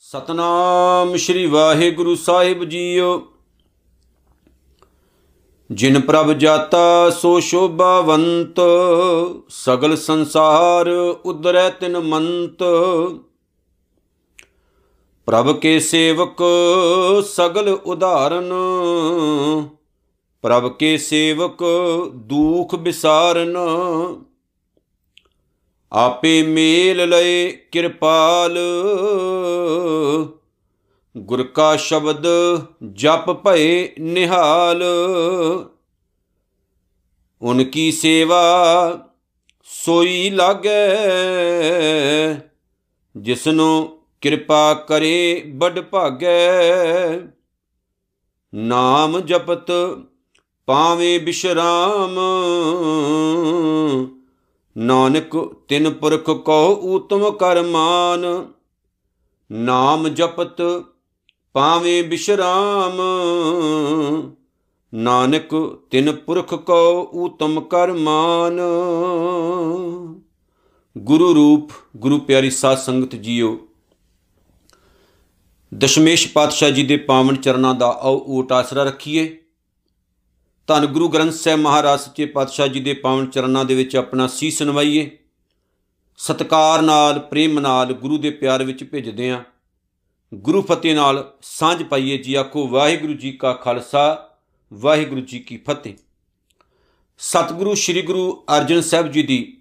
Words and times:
ਸਤਨਾਮ 0.00 1.16
ਸ਼੍ਰੀ 1.16 1.46
ਵਾਹਿਗੁਰੂ 1.46 2.14
ਸਾਹਿਬ 2.14 2.64
ਜੀਓ। 2.64 3.26
ਜਿਨ 5.70 6.00
ਪ੍ਰਭ 6.00 6.32
ਜਾਤਾ 6.32 7.10
ਸੋ 7.10 7.40
ਸ਼ੋਭਾਵੰਤ, 7.40 8.60
ਸਗਲ 9.48 9.96
ਸੰਸਾਰ 9.96 10.88
ਉਦਰੈ 11.24 11.70
ਤਿਨ 11.70 11.98
ਮੰਤ। 11.98 12.62
ਪ੍ਰਭ 15.26 15.60
ਕੇ 15.60 15.80
ਸੇਵਕ 15.80 16.42
ਸਗਲ 17.26 17.68
ਉਧਾਰਨ 17.68 18.52
ਪ੍ਰਭ 20.44 20.72
ਕੇ 20.72 20.96
ਸੇਵਕ 20.98 21.62
ਦੁਖ 22.14 22.74
ਵਿਸਾਰਨ 22.74 23.56
ਆਪੇ 25.92 26.42
ਮੇਲ 26.42 27.08
ਲਏ 27.08 27.50
ਕਿਰਪਾਲ। 27.72 28.58
ਗੁਰ 31.16 31.42
ਕਾ 31.42 31.76
ਸ਼ਬਦ 31.76 32.26
ਜਪ 32.92 33.30
ਭਏ 33.30 33.88
ਨਿਹਾਲ। 33.98 34.82
ਉਨਕੀ 37.42 37.92
ਸੇਵਾ 37.92 38.42
ਸੋਈ 39.64 40.30
ਲਾਗੈ, 40.30 40.94
ਜਿਸਨੂੰ 43.16 43.98
ਕਿਰਪਾ 44.20 44.74
ਕਰੇ 44.74 45.42
ਬੜ 45.46 45.80
ਭਾਗੈ। 45.80 47.18
ਨਾਮ 48.54 49.20
ਜਪਤ 49.20 49.70
ਪਾਵੇਂ 50.66 51.20
ਬਿਸ਼ਰਾਮ। 51.20 52.18
ਨਾਨਕ 54.76 55.36
ਤਿਨ 55.68 55.90
ਪੁਰਖ 55.90 56.30
ਕੋ 56.30 56.80
ਊਤਮ 56.84 57.30
ਕਰਮਾਨ। 57.30 58.46
ਨਾਮ 59.52 60.08
ਜਪਤ 60.08 60.62
ਪਾਵੇਂ 61.52 62.04
ਬਿਸ਼ਰਾਮ। 62.04 63.00
ਨਾਨਕ 64.94 65.78
ਤਿਨ 65.90 66.12
ਪੁਰਖ 66.12 66.54
ਕੋ 66.54 67.10
ਊਤਮ 67.14 67.60
ਕਰਮਾਨ। 67.60 68.60
ਗੁਰੂ 70.98 71.34
ਰੂਪ, 71.34 71.70
ਗੁਰੂ 71.96 72.18
ਪਿਆਰੀ 72.18 72.50
ਸਾਧ 72.50 72.78
ਸੰਗਤ 72.78 73.14
ਜੀਓ, 73.14 73.58
ਦਸ਼ਮੇਸ਼ 75.78 76.28
ਪਾਤਸ਼ਾਹ 76.28 76.70
ਜੀ 76.70 76.82
ਦੇ 76.82 76.96
ਪਾਵਨ 76.96 77.36
ਚਰਨਾਂ 77.36 77.74
ਦਾ 77.74 77.86
ਆਓ 77.86 78.24
ਊਟ 78.28 78.52
ਆਸਰਾ 78.52 78.82
ਰੱਖੀਏ। 78.82 79.43
ਧੰਨ 80.66 80.86
ਗੁਰੂ 80.86 81.08
ਗ੍ਰੰਥ 81.08 81.32
ਸਾਹਿਬ 81.32 81.60
ਮਹਾਰਾਜ 81.60 82.00
ਸੱਚੇ 82.00 82.26
ਪਾਤਸ਼ਾਹ 82.26 82.68
ਜੀ 82.68 82.80
ਦੇ 82.80 82.92
ਪਾਵਨ 82.92 83.26
ਚਰਨਾਂ 83.26 83.64
ਦੇ 83.64 83.74
ਵਿੱਚ 83.74 83.96
ਆਪਣਾ 83.96 84.26
ਸੀਸ 84.26 84.62
ਨਵਾਈਏ। 84.62 85.10
ਸਤਕਾਰ 86.16 86.82
ਨਾਲ, 86.82 87.18
ਪ੍ਰੇਮ 87.18 87.58
ਨਾਲ 87.60 87.92
ਗੁਰੂ 87.92 88.18
ਦੇ 88.18 88.30
ਪਿਆਰ 88.30 88.64
ਵਿੱਚ 88.64 88.84
ਭੇਜਦੇ 88.84 89.30
ਆਂ 89.30 89.40
ਗੁਰੂ 90.34 90.62
ਫਤਿਹ 90.62 90.94
ਨਾਲ 90.94 91.32
ਸਾਂਝ 91.42 91.82
ਪਾਈਏ 91.82 92.16
ਜੀ 92.18 92.34
ਆਖੋ, 92.34 92.66
ਵਾਹਿਗੁਰੂ 92.68 93.12
ਜੀ 93.12 93.32
ਕਾ 93.32 93.52
ਖਾਲਸਾ, 93.52 94.28
ਵਾਹਿਗੁਰੂ 94.74 95.20
ਜੀ 95.20 95.38
ਕੀ 95.38 95.56
ਫਤਿਹ। 95.56 95.94
ਸਤਿਗੁਰੂ 97.18 97.74
ਸ੍ਰੀ 97.74 98.02
ਗੁਰੂ 98.02 98.44
ਅਰਜਨ 98.56 98.80
ਸਾਹਿਬ 98.80 99.10
ਜੀ 99.10 99.22
ਦੀ 99.22 99.56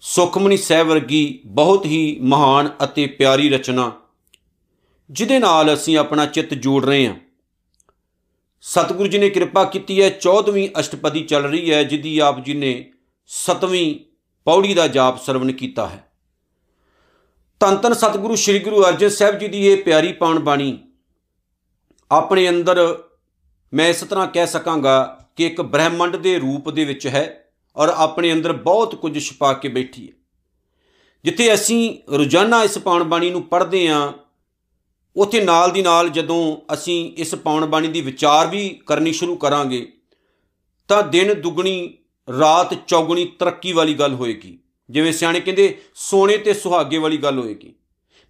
ਸੁਖਮਨੀ 0.00 0.56
ਸਾਹਿਬ 0.56 0.88
ਵਰਗੀ 0.88 1.40
ਬਹੁਤ 1.46 1.86
ਹੀ 1.86 2.18
ਮਹਾਨ 2.22 2.70
ਅਤੇ 2.84 3.06
ਪਿਆਰੀ 3.06 3.50
ਰਚਨਾ, 3.50 3.92
ਜਿਹਦੇ 5.10 5.38
ਨਾਲ 5.38 5.74
ਅਸੀਂ 5.74 5.98
ਆਪਣਾ 5.98 6.26
ਚਿੱਤ 6.26 6.54
ਜੋੜ 6.54 6.84
ਰਹੇ 6.84 7.06
ਹਾਂ। 7.08 7.14
ਸਤਿਗੁਰੂ 8.64 9.08
ਜੀ 9.08 9.18
ਨੇ 9.18 9.30
ਕਿਰਪਾ 9.30 9.64
ਕੀਤੀ 9.64 10.02
ਹੈ 10.02 10.08
14ਵੀਂ 10.08 10.68
ਅਸ਼ਟਪਦੀ 10.80 11.22
ਚੱਲ 11.24 11.42
ਰਹੀ 11.42 11.72
ਹੈ, 11.72 11.82
ਜਿੱਦੀ 11.82 12.18
ਆਪ 12.18 12.44
ਜੀ 12.44 12.54
ਨੇ 12.54 12.92
7ਵੀਂ 13.26 14.12
ਪੌੜੀ 14.44 14.74
ਦਾ 14.74 14.86
ਜਾਪ 14.88 15.18
ਸਰਵਣ 15.18 15.52
ਕੀਤਾ 15.52 15.88
ਹੈ। 15.88 16.12
ਤਨ 17.60 17.76
ਤਨ 17.76 17.92
ਸਤਿਗੁਰੂ, 17.92 18.36
ਸ੍ਰੀ 18.36 18.58
ਗੁਰੂ 18.58 18.82
ਅਰਜਨ 18.82 19.08
ਸਾਹਿਬ 19.08 19.38
ਜੀ 19.38 19.48
ਦੀ 19.48 19.66
ਇਹ 19.66 19.84
ਪਿਆਰੀ 19.84 20.12
ਪਾਣ 20.12 20.38
ਬਾਣੀ 20.38 20.78
ਆਪਣੇ 22.10 22.48
ਅੰਦਰ 22.48 23.02
ਮੈਂ 23.74 23.88
ਇਸ 23.88 24.00
ਤਰ੍ਹਾਂ 24.00 24.26
ਕਹਿ 24.26 24.46
ਸਕਾਂਗਾ 24.46 25.26
ਕਿ 25.36 25.46
ਇੱਕ 25.46 25.60
ਬ੍ਰਹਿਮੰਡ 25.60 26.16
ਦੇ 26.16 26.38
ਰੂਪ 26.38 26.70
ਦੇ 26.70 26.84
ਵਿੱਚ 26.84 27.06
ਹੈ 27.06 27.52
ਔਰ 27.76 27.88
ਆਪਣੇ 27.88 28.32
ਅੰਦਰ 28.32 28.52
ਬਹੁਤ 28.52 28.94
ਕੁਝ 28.94 29.28
ਛੁਪਾ 29.28 29.52
ਕੇ 29.52 29.68
ਬੈਠੀ 29.68 30.08
ਹੈ। 30.08 30.12
ਜਿੱਥੇ 31.24 31.54
ਅਸੀਂ 31.54 31.98
ਰੋਜ਼ਾਨਾ 32.12 32.62
ਇਸ 32.62 32.78
ਪਾਣ 32.78 33.04
ਬਾਣੀ 33.04 33.30
ਨੂੰ 33.30 33.42
ਪੜ੍ਹਦੇ 33.42 33.88
ਆਂ 33.88 34.12
ਉਥੇ 35.16 35.40
ਨਾਲ 35.40 35.70
ਦੀ 35.70 35.82
ਨਾਲ 35.82 36.08
ਜਦੋਂ 36.08 36.56
ਅਸੀਂ 36.74 37.12
ਇਸ 37.16 37.34
ਪਾਉਣ 37.34 37.66
ਬਾਣੀ 37.66 37.88
ਦੀ 37.88 38.00
ਵਿਚਾਰ 38.00 38.46
ਵੀ 38.46 38.68
ਕਰਨੀ 38.86 39.12
ਸ਼ੁਰੂ 39.12 39.36
ਕਰਾਂਗੇ, 39.36 39.92
ਤਾਂ 40.88 41.02
ਦਿਨ 41.02 41.40
ਦੁਗਣੀ, 41.40 41.94
ਰਾਤ 42.38 42.74
ਚੌਗਣੀ 42.86 43.24
ਤਰੱਕੀ 43.24 43.72
ਵਾਲੀ 43.72 43.94
ਗੱਲ 43.94 44.14
ਹੋਏਗੀ। 44.14 44.58
ਜਿਵੇਂ 44.90 45.12
ਸਿਆਣੇ 45.12 45.40
ਕਹਿੰਦੇ, 45.40 45.78
ਸੋਨੇ 45.94 46.36
ਤੇ 46.36 46.54
ਸੁਹਾਗੇ 46.54 46.98
ਵਾਲੀ 46.98 47.16
ਗੱਲ 47.16 47.38
ਹੋਏਗੀ। 47.38 47.74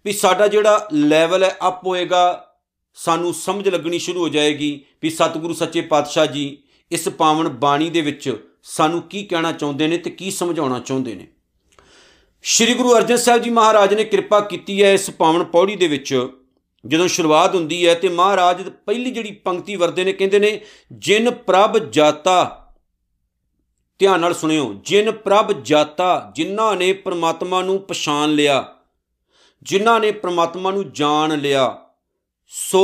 ਵੀ 0.05 0.11
ਸਾਡਾ 0.11 0.47
ਜਿਹੜਾ 0.47 0.87
ਲੈਵਲ 0.93 1.43
ਹੈ 1.43 1.57
ਅਪ 1.67 1.87
ਹੋਏਗਾ, 1.87 2.49
ਸਾਨੂੰ 2.93 3.33
ਸਮਝ 3.33 3.69
ਲੱਗਣੀ 3.69 3.99
ਸ਼ੁਰੂ 3.99 4.19
ਹੋ 4.19 4.29
ਜਾਏਗੀ 4.29 4.81
ਵੀ 5.01 5.09
ਸਤਿਗੁਰੂ 5.09 5.53
ਸੱਚੇ 5.53 5.81
ਪਾਤਸ਼ਾਹ 5.81 6.25
ਜੀ 6.25 6.57
ਇਸ 6.91 7.09
ਪਾਵਨ 7.09 7.49
ਬਾਣੀ 7.49 7.89
ਦੇ 7.89 8.01
ਵਿੱਚ 8.01 8.47
ਸਾਨੂੰ 8.63 9.01
ਕੀ 9.01 9.23
ਕਹਿਣਾ 9.23 9.51
ਚਾਹੁੰਦੇ 9.51 9.87
ਨੇ 9.87 9.97
ਤੇ 9.97 10.09
ਕੀ 10.09 10.31
ਸਮਝਾਉਣਾ 10.31 10.79
ਚਾਹੁੰਦੇ 10.79 11.15
ਨੇ। 11.15 11.27
ਸ੍ਰੀ 12.43 12.73
ਗੁਰੂ 12.73 12.95
ਅਰਜਨ 12.97 13.17
ਸਾਹਿਬ 13.17 13.41
ਜੀ 13.41 13.49
ਮਹਾਰਾਜ 13.49 13.93
ਨੇ 13.93 14.03
ਕਿਰਪਾ 14.03 14.39
ਕੀਤੀ 14.39 14.83
ਹੈ 14.83 14.93
ਇਸ 14.93 15.09
ਪਾਵਨ 15.09 15.43
ਪੌੜੀ 15.43 15.75
ਦੇ 15.75 15.87
ਵਿੱਚ 15.87 16.27
ਜਦੋਂ 16.85 17.07
ਸ਼ੁਰੂਆਤ 17.07 17.55
ਹੁੰਦੀ 17.55 17.87
ਹੈ 17.87 17.93
ਤੇ 17.95 18.09
ਮਹਾਰਾਜ 18.09 18.69
ਪਹਿਲੀ 18.69 19.11
ਜਿਹੜੀ 19.11 19.31
ਪੰਕਤੀ 19.31 19.75
ਵਰਦੇ 19.75 20.03
ਨੇ, 20.03 20.13
ਕਹਿੰਦੇ 20.13 20.39
ਨੇ, 20.39 20.61
ਜਿਨ 20.91 21.31
ਪ੍ਰਭ 21.31 21.77
ਜਾਤਾ, 21.77 22.59
ਧਿਆਨ 23.99 24.19
ਨਾਲ 24.19 24.33
ਸੁਣਿਓ, 24.33 24.73
ਜਿਨ 24.73 25.11
ਪ੍ਰਭ 25.11 25.51
ਜਾਤਾ, 25.51 26.31
ਜਿਨ੍ਹਾਂ 26.35 26.75
ਨੇ 26.75 26.93
ਪ੍ਰਮਾਤਮਾ 26.93 27.61
ਨੂੰ 27.61 27.79
ਪਛਾਣ 27.79 28.29
ਲਿਆ, 28.29 28.75
ਜਿਨ੍ਹਾਂ 29.61 29.99
ਨੇ 29.99 30.11
ਪ੍ਰਮਾਤਮਾ 30.11 30.71
ਨੂੰ 30.71 30.91
ਜਾਣ 30.91 31.39
ਲਿਆ, 31.39 31.85
ਸੋ 32.47 32.81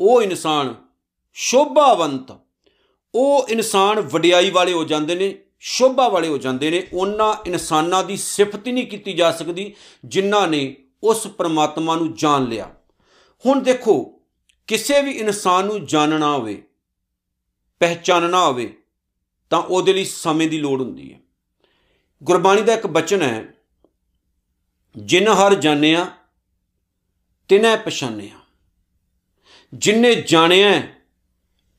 ਉਹ 0.00 0.22
ਇਨਸਾਨ 0.22 0.74
ਸ਼ੋਭਾਵੰਤ, 1.32 2.32
ਉਹ 3.14 3.46
ਇਨਸਾਨ 3.48 4.00
ਵਡਿਆਈ 4.00 4.50
ਵਾਲੇ 4.50 4.72
ਹੋ 4.72 4.84
ਜਾਂਦੇ 4.84 5.14
ਨੇ, 5.14 5.38
ਸ਼ੋਭਾ 5.58 6.08
ਵਾਲੇ 6.08 6.28
ਹੋ 6.28 6.38
ਜਾਂਦੇ 6.38 6.70
ਨੇ, 6.70 6.86
ਉਹਨਾਂ 6.92 7.34
ਇਨਸਾਨਾਂ 7.46 8.04
ਦੀ 8.04 8.16
ਸਿਫਤ 8.16 8.66
ਹੀ 8.66 8.72
ਨਹੀਂ 8.72 8.86
ਕੀਤੀ 8.86 9.12
ਜਾ 9.12 9.32
ਸਕਦੀ 9.32 9.74
ਜਿਨ੍ਹਾਂ 10.04 10.48
ਨੇ 10.48 10.76
ਉਸ 11.02 11.26
ਪ੍ਰਮਾਤਮਾ 11.26 11.96
ਨੂੰ 11.96 12.14
ਜਾਣ 12.14 12.44
ਲਿਆ। 12.44 12.70
ਹੁਣ 13.46 13.62
ਦੇਖੋ, 13.62 14.20
ਕਿਸੇ 14.66 15.02
ਵੀ 15.02 15.10
ਇਨਸਾਨ 15.10 15.64
ਨੂੰ 15.64 15.86
ਜਾਣਨਾ 15.86 16.32
ਹੋਵੇ, 16.32 16.62
ਪਹਿਚਾਨਣਾ 17.80 18.46
ਹੋਵੇ, 18.46 18.76
ਤਾਂ 19.50 19.58
ਉਹਦੇ 19.58 19.92
ਲਈ 19.92 20.04
ਸਮੇਂ 20.04 20.48
ਦੀ 20.48 20.58
ਲੋੜ 20.58 20.80
ਹੁੰਦੀ 20.80 21.14
ਹੈ। 21.14 21.20
ਗੁਰਬਾਣੀ 22.22 22.62
ਦਾ 22.62 22.74
ਇੱਕ 22.74 22.86
ਬਚਨ 22.86 23.22
ਹੈ, 23.22 23.54
ਜਿਨ 24.96 25.28
ਹਰ 25.28 25.54
ਜਾਣਿਆ, 25.54 26.06
ਤਿਨੈ 27.48 27.76
ਪਛਾਨਿਆ 27.76 28.40
ਜਿਨਨੇ 29.74 30.14
ਜਾਣਿਆ 30.14 30.82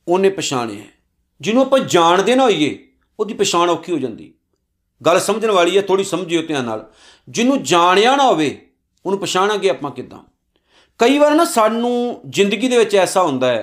ਉਹਨੇ 0.08 0.30
ਪਛਾਣਿਆ 0.30 0.84
ਜਿਹਨੂੰ 1.40 1.62
ਆਪਾਂ 1.62 1.78
ਜਾਣਦੇ 1.78 2.34
ਨਾ 2.34 2.44
ਹੋਈਏ, 2.44 2.92
ਉਹਦੀ 3.20 3.34
ਪਛਾਣ 3.34 3.70
ਔਖੀ 3.70 3.92
ਹੋ 3.92 3.98
ਜਾਂਦੀ। 3.98 4.34
ਗੱਲ 5.06 5.20
ਸਮਝਣ 5.20 5.50
ਵਾਲੀ 5.50 5.76
ਹੈ 5.76 5.82
ਥੋੜੀ 5.82 6.04
ਸਮਝਿਓ 6.04 6.42
ਧਿਆਨ 6.42 6.64
ਨਾਲ। 6.64 6.92
ਜਿਹਨੂੰ 7.28 7.62
ਜਾਣਿਆ 7.62 8.16
ਨਾ 8.16 8.24
ਹੋਵੇ, 8.24 8.70
ਉਹਨੂੰ 9.06 9.20
ਪਛਾਣਾਂਗੇ 9.20 9.70
ਆਪਾਂ 9.70 9.90
ਕਿੱਦਾਂ? 9.90 10.31
ਕਈ 11.00 11.18
ਵਾਰ 11.18 11.34
ਨਾ 11.34 11.44
ਸਾਨੂੰ 11.44 12.20
ਜ਼ਿੰਦਗੀ 12.28 12.68
ਦੇ 12.68 12.78
ਵਿੱਚ 12.78 12.94
ਐਸਾ 12.96 13.22
ਹੁੰਦਾ 13.22 13.46
ਹੈ, 13.46 13.62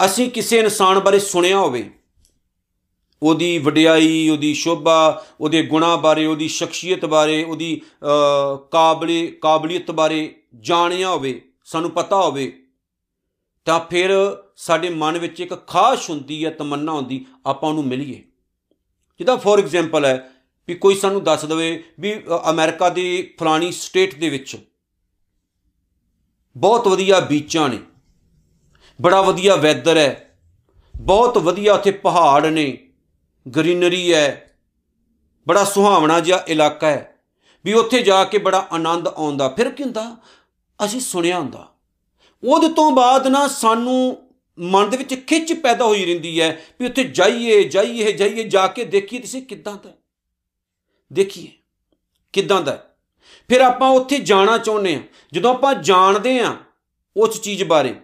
ਅਸੀਂ 0.00 0.30
ਕਿਸੇ 0.30 0.58
ਇਨਸਾਨ 0.58 0.98
ਬਾਰੇ 1.00 1.18
ਸੁਣਿਆ 1.18 1.58
ਹੋਵੇ, 1.58 1.90
ਉਹਦੀ 3.22 3.58
ਵਡਿਆਈ, 3.58 4.28
ਉਹਦੀ 4.28 4.52
ਸ਼ੋਭਾ, 4.54 5.24
ਉਹਦੇ 5.40 5.62
ਗੁਣਾਂ 5.62 5.96
ਬਾਰੇ, 5.98 6.26
ਉਹਦੀ 6.26 6.48
ਸ਼ਖਸੀਅਤ 6.48 7.04
ਬਾਰੇ, 7.06 7.42
ਉਹਦੀ 7.44 7.80
ਕਾਬਲੇ, 8.72 9.26
ਕਾਬਲੀਅਤ 9.42 9.90
ਬਾਰੇ 9.90 10.34
ਜਾਣਿਆ 10.62 11.08
ਹੋਵੇ, 11.08 11.40
ਸਾਨੂੰ 11.64 11.90
ਪਤਾ 11.90 12.16
ਹੋਵੇ, 12.16 12.52
ਤਾਂ 13.66 13.80
ਫਿਰ 13.90 14.10
ਸਾਡੇ 14.56 14.90
ਮਨ 14.90 15.18
ਵਿੱਚ 15.18 15.40
ਇੱਕ 15.40 15.54
ਖਾਸ਼ 15.66 16.10
ਹੁੰਦੀ 16.10 16.44
ਹੈ, 16.44 16.50
ਤਮੰਨਾ 16.50 16.92
ਹੁੰਦੀ, 16.92 17.24
ਆਪਾਂ 17.46 17.68
ਉਹਨੂੰ 17.68 17.86
ਮਿਲੀਏ। 17.86 18.22
ਜਿੱਦਾਂ 19.20 19.36
ਫੋਰ 19.36 19.58
ਐਗਜ਼ਾਮਪਲ 19.58 20.04
ਹੈ 20.04 20.30
ਵੀ 20.68 20.74
ਕੋਈ 20.74 20.94
ਸਾਨੂੰ 20.94 21.22
ਦੱਸ 21.24 21.44
ਦਵੇ 21.44 21.82
ਵੀ 22.00 22.14
ਅਮਰੀਕਾ 22.50 22.88
ਦੀ 22.88 23.34
ਫਲਾਣੀ 23.38 23.72
ਸਟੇਟ 23.72 24.14
ਦੇ 24.14 24.28
ਵਿੱਚ 24.28 24.56
ਬਹੁਤ 26.56 26.88
ਵਧੀਆ 26.88 27.20
ਬੀਚਾਂ 27.20 27.68
ਨੇ। 27.68 27.78
ਬੜਾ 29.00 29.22
ਵਧੀਆ 29.22 29.56
ਵੈਦਰ 29.56 29.96
ਹੈ। 29.96 30.38
ਬਹੁਤ 31.00 31.38
ਵਧੀਆ 31.38 31.74
ਉੱਥੇ 31.74 31.90
ਪਹਾੜ 31.90 32.46
ਨੇ। 32.46 32.78
ਗ੍ਰੀਨਰੀ 33.56 34.14
ਹੈ। 34.14 34.58
ਬੜਾ 35.48 35.64
ਸੁਹਾਵਣਾ 35.64 36.20
ਜਿਹਾ 36.20 36.44
ਇਲਾਕਾ 36.48 36.86
ਹੈ। 36.86 37.16
ਵੀ 37.64 37.72
ਉੱਥੇ 37.72 38.02
ਜਾ 38.02 38.24
ਕੇ 38.24 38.38
ਬੜਾ 38.38 38.68
ਆਨੰਦ 38.72 39.08
ਆਉਂਦਾ। 39.08 39.48
ਫਿਰ 39.48 39.70
ਕੀ 39.70 39.82
ਹੁੰਦਾ? 39.82 40.16
ਅਸੀਂ 40.84 41.00
ਸੁਣਿਆ 41.00 41.38
ਹੁੰਦਾ। 41.38 41.68
ਉਹਦੇ 42.44 42.68
ਤੋਂ 42.68 42.92
ਬਾਅਦ 42.92 43.26
ਨਾ 43.26 43.48
ਸਾਨੂੰ 43.48 44.28
ਮਨ 44.58 44.90
ਦੇ 44.90 44.96
ਵਿੱਚ 44.96 45.26
ਖਿੱਚ 45.26 45.52
ਪੈਦਾ 45.52 45.84
ਹੋਈ 45.84 46.04
ਰਹਿੰਦੀ 46.04 46.40
ਹੈ 46.40 46.64
ਵੀ 46.80 46.86
ਉੱਥੇ 46.86 47.04
ਜਾਈਏ 47.04 47.64
ਜਾਈਏ 47.64 48.12
ਜਾਈਏ, 48.12 48.42
ਜਾ 48.44 48.66
ਕੇ 48.66 48.84
ਦੇਖੀਏ 48.84 49.18
ਤੁਸੀਂ 49.18 49.42
ਕਿੱਦਾਂ 49.42 49.74
ਦਾ 49.84 49.92
ਦੇਖੀਏ। 51.12 51.52
ਕਿੱਦਾਂ 52.32 52.62
ਦਾ 52.62 52.93
ਫਿਰ 53.48 53.60
ਆਪਾਂ 53.60 53.90
ਉੱਥੇ 53.90 54.18
ਜਾਣਾ 54.18 54.58
ਚਾਹੁੰਦੇ 54.58 54.94
ਆ 54.94 55.02
ਜਦੋਂ 55.32 55.54
ਆਪਾਂ 55.54 55.74
ਜਾਣਦੇ 55.74 56.40
ਆ 56.40 56.56
ਉਸ 57.16 57.40
ਚੀਜ਼ 57.40 57.64
ਬਾਰੇ, 57.64 57.94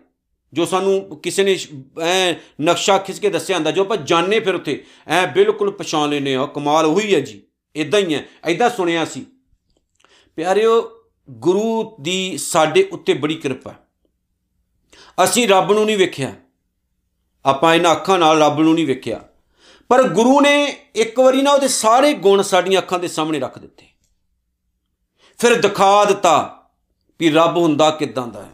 ਜੋ 0.52 0.64
ਸਾਨੂੰ 0.64 1.20
ਕਿਸੇ 1.22 1.42
ਨੇ 1.42 1.58
ਐ 2.02 2.34
ਨਕਸ਼ਾ 2.62 2.98
ਖਿੱਚ 2.98 3.18
ਕੇ 3.18 3.28
ਦੱਸਿਆ 3.28 3.56
ਹੁੰਦਾ, 3.56 3.70
ਜੋ 3.70 3.82
ਆਪਾਂ 3.82 3.96
ਜਾਣੇ 3.96 4.40
ਫਿਰ 4.40 4.54
ਉੱਥੇ, 4.54 4.86
ਐ 5.08 5.26
ਬਿਲਕੁਲ 5.26 5.70
ਪਛਾਣ 5.70 6.08
ਲੈਨੇ 6.08 6.34
ਆ 6.34 6.46
ਕਮਾਲ 6.46 6.86
ਉਹੀ 6.86 7.14
ਹੈ 7.14 7.20
ਜੀ 7.20 7.42
ਇਦਾਂ 7.76 8.00
ਹੀ 8.00 8.14
ਹੈ। 8.14 8.24
ਐਦਾਂ 8.44 8.70
ਸੁਣਿਆ 8.70 9.04
ਸੀ। 9.04 9.26
ਪਿਆਰਿਓ, 10.36 11.00
ਗੁਰੂ 11.30 11.96
ਦੀ 12.00 12.38
ਸਾਡੇ 12.38 12.88
ਉੱਤੇ 12.92 13.14
ਬੜੀ 13.14 13.34
ਕਿਰਪਾ 13.34 13.74
ਅਸੀਂ 15.24 15.48
ਰੱਬ 15.48 15.72
ਨੂੰ 15.72 15.86
ਨਹੀਂ 15.86 15.98
ਵੇਖਿਆ। 15.98 16.34
ਆਪਾਂ 17.44 17.74
ਇਹਨਾਂ 17.74 17.92
ਅੱਖਾਂ 17.92 18.18
ਨਾਲ 18.18 18.42
ਰੱਬ 18.42 18.60
ਨੂੰ 18.60 18.74
ਨਹੀਂ 18.74 18.86
ਵੇਖਿਆ। 18.86 19.20
ਪਰ 19.88 20.02
ਗੁਰੂ 20.02 20.40
ਨੇ 20.40 20.76
ਇੱਕ 20.94 21.20
ਵਾਰੀ 21.20 21.42
ਨਾ 21.42 21.50
ਉਹਦੇ 21.50 21.68
ਸਾਰੇ 21.68 22.12
ਗੁਣ 22.14 22.42
ਸਾਡੀਆਂ 22.42 22.80
ਅੱਖਾਂ 22.80 22.98
ਦੇ 22.98 23.08
ਸਾਹਮਣੇ 23.08 23.38
ਰੱਖ 23.38 23.58
ਦਿੱਤੇ। 23.58 23.89
ਫਿਰ 25.40 25.60
ਦਿਖਾ 25.60 26.04
ਦਿੱਤਾ 26.04 26.62
ਵੀ 27.20 27.30
ਰੱਬ 27.30 27.56
ਹੁੰਦਾ 27.56 27.90
ਕਿਦਾਂ 27.90 28.26
ਦਾ 28.26 28.42
ਹੈ। 28.42 28.50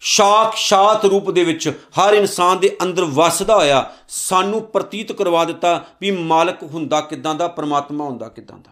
ਸਾਖਸ਼ਾਤ 0.00 1.04
ਰੂਪ 1.04 1.30
ਦੇ 1.30 1.44
ਵਿੱਚ 1.44 1.68
ਹਰ 1.68 2.14
ਇਨਸਾਨ 2.14 2.58
ਦੇ 2.58 2.76
ਅੰਦਰ 2.82 3.04
ਵਸਦਾ 3.04 3.56
ਹੋਇਆ 3.56 3.94
ਸਾਨੂੰ 4.08 4.62
ਪ੍ਰਤੀਤ 4.62 5.12
ਕਰਵਾ 5.12 5.44
ਦਿੱਤਾ 5.44 5.84
ਵੀ 6.00 6.10
ਮਾਲਕ 6.10 6.62
ਹੁੰਦਾ 6.62 7.00
ਕਿਦਾਂ 7.00 7.34
ਦਾ, 7.34 7.48
ਪਰਮਾਤਮਾ 7.48 8.04
ਹੁੰਦਾ 8.04 8.28
ਕਿਦਾਂ 8.28 8.58
ਦਾ। 8.58 8.70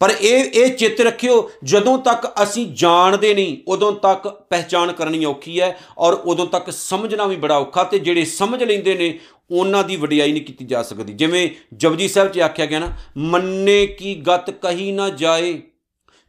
ਪਰ 0.00 0.10
ਇਹ 0.10 0.44
ਇਹ 0.44 0.76
ਚਿੱਤ 0.76 1.00
ਰੱਖਿਓ, 1.00 1.50
ਜਦੋਂ 1.64 1.98
ਤੱਕ 1.98 2.42
ਅਸੀਂ 2.42 2.74
ਜਾਣਦੇ 2.74 3.34
ਨਹੀਂ, 3.34 3.56
ਉਦੋਂ 3.68 3.92
ਤੱਕ 3.92 4.28
ਪਹਿਚਾਨ 4.28 4.92
ਕਰਨੀ 4.92 5.24
ਔਖੀ 5.24 5.60
ਹੈ 5.60 5.80
ਔਰ 5.98 6.12
ਉਦੋਂ 6.12 6.46
ਤੱਕ 6.46 6.70
ਸਮਝਣਾ 6.70 7.26
ਵੀ 7.26 7.36
ਬੜਾ 7.36 7.56
ਔਖਾ 7.56 7.84
ਤੇ 7.84 7.98
ਜਿਹੜੇ 7.98 8.24
ਸਮਝ 8.24 8.64
ਲੈਂਦੇ 8.64 8.94
ਨੇ 8.94 9.18
ਉਹਨਾਂ 9.50 9.84
ਦੀ 9.84 9.96
ਵਡਿਆਈ 9.96 10.32
ਨਹੀਂ 10.32 10.42
ਕੀਤੀ 10.42 10.64
ਜਾ 10.64 10.82
ਸਕਦੀ। 10.82 11.12
ਜਿਵੇਂ 11.12 11.50
ਜਪਜੀ 11.76 12.08
ਸਾਹਿਬ 12.08 12.32
'ਚ 12.32 12.38
ਆਖਿਆ 12.38 12.66
ਗਿਆ 12.66 12.78
ਨਾ, 12.78 12.92
ਮੰਨੇ 13.16 13.86
ਕੀ 13.86 14.14
ਗਤ 14.14 14.50
ਕਹੀ 14.50 14.92
ਨਾ 14.92 15.08
ਜਾਏ, 15.08 15.62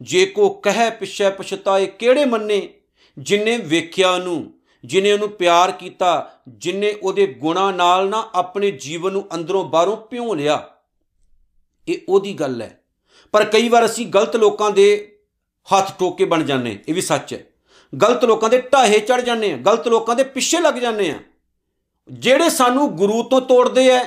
ਜੇ 0.01 0.25
ਕੋ 0.25 0.49
ਕਹੇ 0.49 0.89
ਪਿਛੇ 0.89 1.29
ਪਛਤਾਏ 1.29 1.85
ਕਿਹੜੇ 1.85 2.25
ਮੰਨੇ? 2.25 2.69
ਜਿਨੇ 3.17 3.57
ਵੇਖਿਆ 3.57 4.11
ਉਹਨੂੰ 4.11 4.53
ਜਿਨੇ 4.85 5.11
ਉਹਨੂੰ 5.11 5.29
ਪਿਆਰ 5.29 5.71
ਕੀਤਾ, 5.71 6.39
ਜਿਨੇ 6.47 6.95
ਉਹਦੇ 7.03 7.27
ਗੁਣਾ 7.27 7.71
ਨਾਲ 7.71 8.09
ਨਾ 8.09 8.29
ਆਪਣੇ 8.35 8.71
ਜੀਵਨ 8.71 9.11
ਨੂੰ 9.11 9.27
ਅੰਦਰੋਂ 9.35 9.65
ਬਾਹਰੋਂ 9.65 9.97
ਪਿਉ 9.97 10.33
ਲਿਆ। 10.33 10.69
ਇਹ 11.87 11.97
ਉਹਦੀ 12.09 12.33
ਗੱਲ 12.33 12.61
ਹੈ। 12.61 12.83
ਪਰ 13.31 13.45
ਕਈ 13.45 13.69
ਵਾਰ 13.69 13.85
ਅਸੀਂ 13.85 14.07
ਗਲਤ 14.07 14.35
ਲੋਕਾਂ 14.35 14.71
ਦੇ 14.71 15.17
ਹੱਥ 15.73 15.99
ਟੋਕੇ 15.99 16.25
ਬਣ 16.25 16.43
ਜਾਂਦੇ 16.43 16.79
ਇਹ 16.87 16.93
ਵੀ 16.93 17.01
ਸੱਚ 17.01 17.33
ਹੈ। 17.33 17.45
ਗਲਤ 18.01 18.25
ਲੋਕਾਂ 18.25 18.49
ਦੇ 18.49 18.61
ਢਾਹੇ 18.61 18.99
ਚੜ 18.99 19.21
ਜਾਂਦੇ 19.21 19.53
ਆ 19.53 19.57
ਗਲਤ 19.57 19.87
ਲੋਕਾਂ 19.87 20.15
ਦੇ 20.15 20.23
ਪਿੱਛੇ 20.23 20.59
ਲੱਗ 20.59 20.73
ਜਾਂਦੇ 20.73 21.09
ਆ 21.09 21.19
ਜਿਹੜੇ 22.09 22.49
ਸਾਨੂੰ 22.49 22.95
ਗੁਰੂ 22.95 23.23
ਤੋਂ 23.23 23.41
ਤੋੜਦੇ 23.41 23.89
ਐ, 23.89 24.03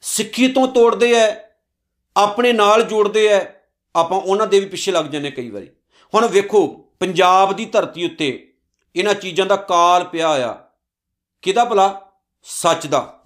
ਸਿੱਖੀ 0.00 0.48
ਤੋਂ 0.48 0.68
ਤੋੜਦੇ 0.68 1.12
ਐ, 1.12 1.34
ਆਪਣੇ 2.16 2.52
ਨਾਲ 2.52 2.82
ਜੋੜਦੇ 2.82 3.26
ਐ, 3.26 3.40
ਆਪਾਂ 3.96 4.20
ਉਹਨਾਂ 4.20 4.46
ਦੇ 4.46 4.60
ਵੀ 4.60 4.66
ਪਿੱਛੇ 4.66 4.92
ਲੱਗ 4.92 5.04
ਜਾਂਦੇ 5.04 5.30
ਕਈ 5.30 5.50
ਵਾਰੀ। 5.50 5.70
ਹੁਣ 6.14 6.26
ਵੇਖੋ, 6.26 6.66
ਪੰਜਾਬ 7.00 7.52
ਦੀ 7.52 7.64
ਧਰਤੀ 7.64 8.04
ਉੱਤੇ 8.04 8.52
ਇਹਨਾਂ 8.96 9.14
ਚੀਜ਼ਾਂ 9.14 9.46
ਦਾ 9.46 9.56
ਕਾਲ 9.56 10.04
ਪਿਆ 10.04 10.28
ਆ। 10.28 10.54
ਕਿਹਦਾ 11.42 11.64
ਭਲਾ? 11.64 12.12
ਸੱਚ 12.42 12.86
ਦਾ। 12.86 13.22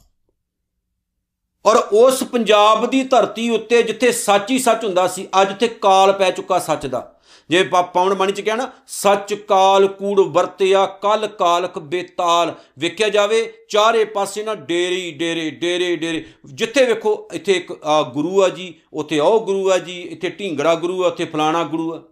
ਔਰ 1.66 1.76
ਉਸ 1.76 2.22
ਪੰਜਾਬ 2.22 2.90
ਦੀ 2.90 3.02
ਧਰਤੀ 3.02 3.50
ਉੱਤੇ 3.50 3.82
ਜਿੱਥੇ 3.82 4.12
ਸੱਚ 4.12 4.50
ਹੀ 4.50 4.58
ਸੱਚ 4.58 4.84
ਹੁੰਦਾ 4.84 5.08
ਸੀ, 5.08 5.28
ਅੱਜ 5.42 5.60
ਤੇ 5.60 5.68
ਕਾਲ 5.68 6.12
ਪੈ 6.12 6.30
ਚੁੱਕਾ 6.30 6.58
ਸੱਚ 6.58 6.86
ਦਾ। 6.86 7.19
ਜੇ 7.50 7.62
ਪਾਉਣ 7.62 8.14
ਬਾਣੀ 8.14 8.32
ਚ 8.32 8.40
ਕਿਹਾ 8.40 8.56
ਨਾ, 8.56 8.70
ਸੱਚ 8.86 9.34
ਕਾਲ 9.34 9.86
ਕੂੜ 9.88 10.20
ਵਰਤਿਆ, 10.20 10.84
ਕਲ 11.02 11.26
ਕਾਲਕ 11.28 11.78
ਬੇਤਾਲ। 11.78 12.54
ਵੇਖਿਆ 12.78 13.08
ਜਾਵੇ, 13.08 13.52
ਚਾਰੇ 13.68 14.04
ਪਾਸੇ 14.04 14.42
ਨਾ 14.42 14.54
ਡੇਰੀ 14.54 15.10
ਡੇਰੇ 15.10 15.50
ਡੇਰੇ 15.50 15.96
ਡੇਰੇ। 15.96 16.24
ਜਿੱਥੇ 16.46 16.84
ਵੇਖੋ, 16.86 17.28
ਇੱਥੇ 17.32 17.52
ਇੱਕ 17.52 17.72
ਗੁਰੂ 18.12 18.42
ਆ 18.42 18.48
ਜੀ, 18.48 18.74
ਉੱਥੇ 18.92 19.18
ਉਹ 19.18 19.40
ਗੁਰੂ 19.46 19.70
ਆ 19.70 19.78
ਜੀ, 19.78 20.00
ਇੱਥੇ 20.02 20.30
ਢਿੰਗੜਾ 20.30 20.74
ਗੁਰੂ 20.74 21.04
ਆ, 21.04 21.06
ਉੱਥੇ 21.06 21.24
ਫਲਾਣਾ 21.24 21.62
ਗੁਰੂ 21.64 21.92
ਆ। 21.94 22.02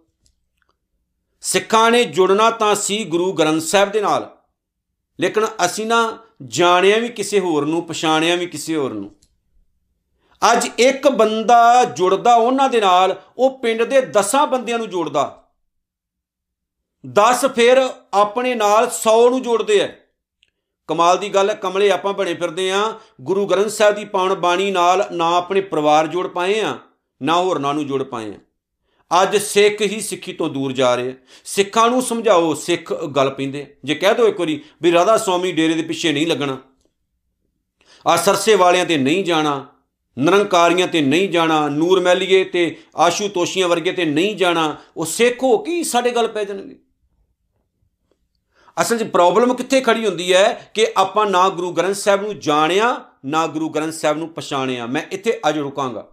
ਸਿੱਖਾਂ 1.41 1.91
ਨੇ 1.91 2.03
ਜੁੜਨਾ 2.03 2.49
ਤਾਂ 2.51 2.75
ਸੀ 2.75 3.03
ਗੁਰੂ 3.03 3.31
ਗ੍ਰੰਥ 3.33 3.61
ਸਾਹਿਬ 3.61 3.91
ਦੇ 3.91 4.01
ਨਾਲ। 4.01 4.29
ਲੇਕਿਨ 5.19 5.45
ਅਸੀਂ 5.65 5.85
ਨਾ 5.85 6.17
ਜਾਣਿਆ 6.43 6.97
ਵੀ 6.97 7.09
ਕਿਸੇ 7.09 7.39
ਹੋਰ 7.39 7.65
ਨੂੰ, 7.65 7.83
ਪਛਾਣਿਆ 7.83 8.35
ਵੀ 8.35 8.45
ਕਿਸੇ 8.45 8.75
ਹੋਰ 8.75 8.93
ਨੂੰ। 8.93 9.11
ਅੱਜ 10.41 10.69
ਇੱਕ 10.79 11.07
ਬੰਦਾ 11.07 11.83
ਜੁੜਦਾ 11.83 12.35
ਉਹਨਾਂ 12.35 12.69
ਦੇ 12.69 12.81
ਨਾਲ, 12.81 13.21
ਉਹ 13.37 13.59
ਪਿੰਡ 13.59 13.83
ਦੇ 13.83 14.01
10 14.01 14.45
ਬੰਦਿਆਂ 14.45 14.77
ਨੂੰ 14.77 14.89
ਜੋੜਦਾ। 14.89 15.43
10 17.05 17.45
ਫਿਰ 17.45 17.89
ਆਪਣੇ 18.13 18.55
ਨਾਲ 18.55 18.89
100 18.89 19.29
ਨੂੰ 19.29 19.41
ਜੋੜਦੇ 19.41 19.79
ਐ। 19.79 19.87
ਕਮਾਲ 20.87 21.17
ਦੀ 21.17 21.29
ਗੱਲ 21.29 21.49
ਹੈ 21.49 21.55
ਕਮਲੇ 21.55 21.91
ਆਪਾਂ 21.91 22.13
ਬਣੇ 22.13 22.33
ਫਿਰਦੇ 22.33 22.71
ਆ। 22.71 22.99
ਗੁਰੂ 23.21 23.45
ਗ੍ਰੰਥ 23.45 23.67
ਸਾਹਿਬ 23.67 23.95
ਦੀ 23.95 24.05
ਪਾਉਣ 24.05 24.35
ਬਾਣੀ 24.35 24.71
ਨਾਲ 24.71 25.07
ਨਾ 25.11 25.37
ਆਪਣੇ 25.37 25.61
ਪਰਿਵਾਰ 25.61 26.07
ਜੋੜ 26.07 26.27
ਪਾਏ 26.27 26.59
ਆ, 26.59 26.77
ਨਾ 27.21 27.35
ਹੋਰਨਾਂ 27.35 27.73
ਨੂੰ 27.73 27.87
ਜੋੜ 27.87 28.03
ਪਾਏ 28.03 28.33
ਆ। 28.33 28.39
ਅੱਜ 29.23 29.37
ਸਿੱਖ 29.37 29.81
ਹੀ 29.81 29.99
ਸਿੱਖੀ 30.01 30.33
ਤੋਂ 30.33 30.49
ਦੂਰ 30.49 30.71
ਜਾ 30.71 30.95
ਰਹੇ 30.95 31.13
ਸਿੱਖਾਂ 31.45 31.89
ਨੂੰ 31.89 32.01
ਸਮਝਾਓ, 32.01 32.53
ਸਿੱਖ 32.53 32.93
ਗੱਲ 32.93 33.29
ਪੈਂਦੇ। 33.29 33.75
ਜੇ 33.83 33.95
ਕਹਿ 33.95 34.15
ਦੋ 34.15 34.27
ਇੱਕ 34.27 34.39
ਵਾਰੀ 34.39 34.63
ਵੀ 34.81 34.91
ਰਾਧਾ 34.91 35.17
ਸਵਾਮੀ 35.17 35.51
ਡੇਰੇ 35.51 35.73
ਦੇ 35.73 35.81
ਪਿੱਛੇ 35.81 36.11
ਨਹੀਂ 36.11 36.27
ਲੱਗਣਾ 36.27 36.57
ਆ 38.07 38.15
ਸਰਸੇ 38.15 38.55
ਵਾਲਿਆਂ 38.55 38.85
ਤੇ 38.85 38.97
ਨਹੀਂ 38.97 39.23
ਜਾਣਾ 39.23 39.67
ਨਿਰੰਕਾਰੀਆਂ 40.17 40.87
ਤੇ 40.87 41.01
ਨਹੀਂ 41.01 41.29
ਜਾਣਾ, 41.29 41.69
ਨੂਰ 41.69 41.99
ਮੈਲੀਏ 41.99 42.43
ਤੇ 42.43 42.79
ਆਸ਼ੂ 42.95 43.27
ਤੋਸ਼ੀਆਂ 43.27 43.67
ਵਰਗੇ 43.67 43.91
ਤੇ 43.91 44.05
ਨਹੀਂ 44.05 44.35
ਜਾਣਾ, 44.35 44.77
ਉਹ 44.97 45.05
ਸੇਖੋ 45.05 45.57
ਕੀ 45.57 45.83
ਸਾਡੇ 45.83 46.11
ਗੱਲ 46.11 46.27
ਪੈ 46.27 46.43
ਜਾਣਗੇ? 46.43 46.79
ਅਸਲ 48.81 48.97
'ਚ 48.97 49.03
ਪ੍ਰੋਬਲਮ 49.03 49.53
ਕਿੱਥੇ 49.53 49.81
ਖੜੀ 49.81 50.05
ਹੁੰਦੀ 50.05 50.33
ਹੈ 50.33 50.71
ਕਿ 50.73 50.87
ਆਪਾਂ 50.97 51.25
ਨਾ 51.25 51.49
ਗੁਰੂ 51.49 51.71
ਗ੍ਰੰਥ 51.71 51.95
ਸਾਹਿਬ 51.95 52.21
ਨੂੰ 52.21 52.39
ਜਾਣਿਆ, 52.39 53.01
ਨਾ 53.25 53.47
ਗੁਰੂ 53.47 53.69
ਗ੍ਰੰਥ 53.69 53.93
ਸਾਹਿਬ 53.93 54.17
ਨੂੰ 54.17 54.29
ਪਛਾਣਿਆ। 54.29 54.85
ਮੈਂ 54.85 55.01
ਇੱਥੇ 55.11 55.39
ਅੱਜ 55.49 55.57
ਰੁਕਾਂਗਾ। 55.57 56.07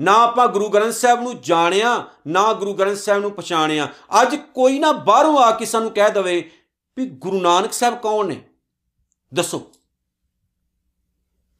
ਨਾ 0.00 0.12
ਆਪਾਂ 0.12 0.48
ਗੁਰੂ 0.48 0.68
ਗ੍ਰੰਥ 0.68 0.92
ਸਾਹਿਬ 0.92 1.22
ਨੂੰ 1.22 1.40
ਜਾਣਿਆ, 1.40 2.06
ਨਾ 2.26 2.52
ਗੁਰੂ 2.52 2.74
ਗ੍ਰੰਥ 2.74 2.96
ਸਾਹਿਬ 2.96 3.22
ਨੂੰ 3.22 3.32
ਪਛਾਣਿਆ। 3.32 3.88
ਅੱਜ 4.22 4.36
ਕੋਈ 4.36 4.78
ਨਾ 4.78 4.92
ਬਾਹਰੋਂ 4.92 5.38
ਆ 5.38 5.50
ਕੇ 5.50 5.64
ਸਾਨੂੰ 5.64 5.90
ਕਹਿ 5.90 6.10
ਦਵੇ 6.10 6.50
ਵੀ 6.98 7.06
ਗੁਰੂ 7.06 7.40
ਨਾਨਕ 7.40 7.72
ਸਾਹਿਬ 7.72 7.94
ਕੌਣ 7.94 8.26
ਨੇ? 8.26 8.42
ਦੱਸੋ। 9.34 9.70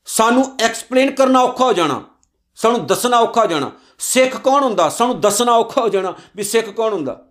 ਸਾਨੂੰ 0.06 0.56
ਐਕਸਪਲੇਨ 0.60 1.10
ਕਰਨਾ 1.10 1.40
ਔਖਾ 1.40 1.64
ਹੋ 1.64 1.72
ਜਾਣਾ। 1.72 2.04
ਸਾਨੂੰ 2.56 2.86
ਦੱਸਣਾ 2.86 3.18
ਔਖਾ 3.18 3.40
ਹੋ 3.40 3.46
ਜਾਣਾ। 3.46 3.70
ਸਿੱਖ 3.98 4.36
ਕੌਣ 4.36 4.62
ਹੁੰਦਾ? 4.62 4.88
ਸਾਨੂੰ 4.88 5.20
ਦੱਸਣਾ 5.20 5.52
ਔਖਾ 5.52 5.80
ਹੋ 5.80 5.88
ਜਾਣਾ 5.88 6.14
ਵੀ 6.36 6.42
ਸਿੱਖ 6.42 6.70
ਕੌਣ 6.70 6.92
ਹੁੰਦਾ। 6.92 7.22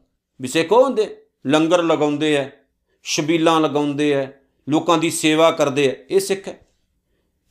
ਵੀ 0.42 0.48
ਸਿੱਖ 0.48 0.72
ਉਹ 0.72 0.84
ਹੁੰਦੇ, 0.84 1.18
ਲੰਗਰ 1.48 1.84
ਲਗਾਉਂਦੇ 1.84 2.36
ਐ, 2.36 2.46
ਸ਼ਬੀਲਾਂ 3.04 3.60
ਲਗਾਉਂਦੇ 3.62 4.12
ਐ, 4.12 4.26
ਲੋਕਾਂ 4.70 4.98
ਦੀ 4.98 5.10
ਸੇਵਾ 5.10 5.52
ਕਰਦੇ 5.52 5.88
ਐ, 5.88 6.16
ਇਹ 6.16 6.20
ਸਿੱਖ 6.20 6.48
ਹੈ 6.48 6.60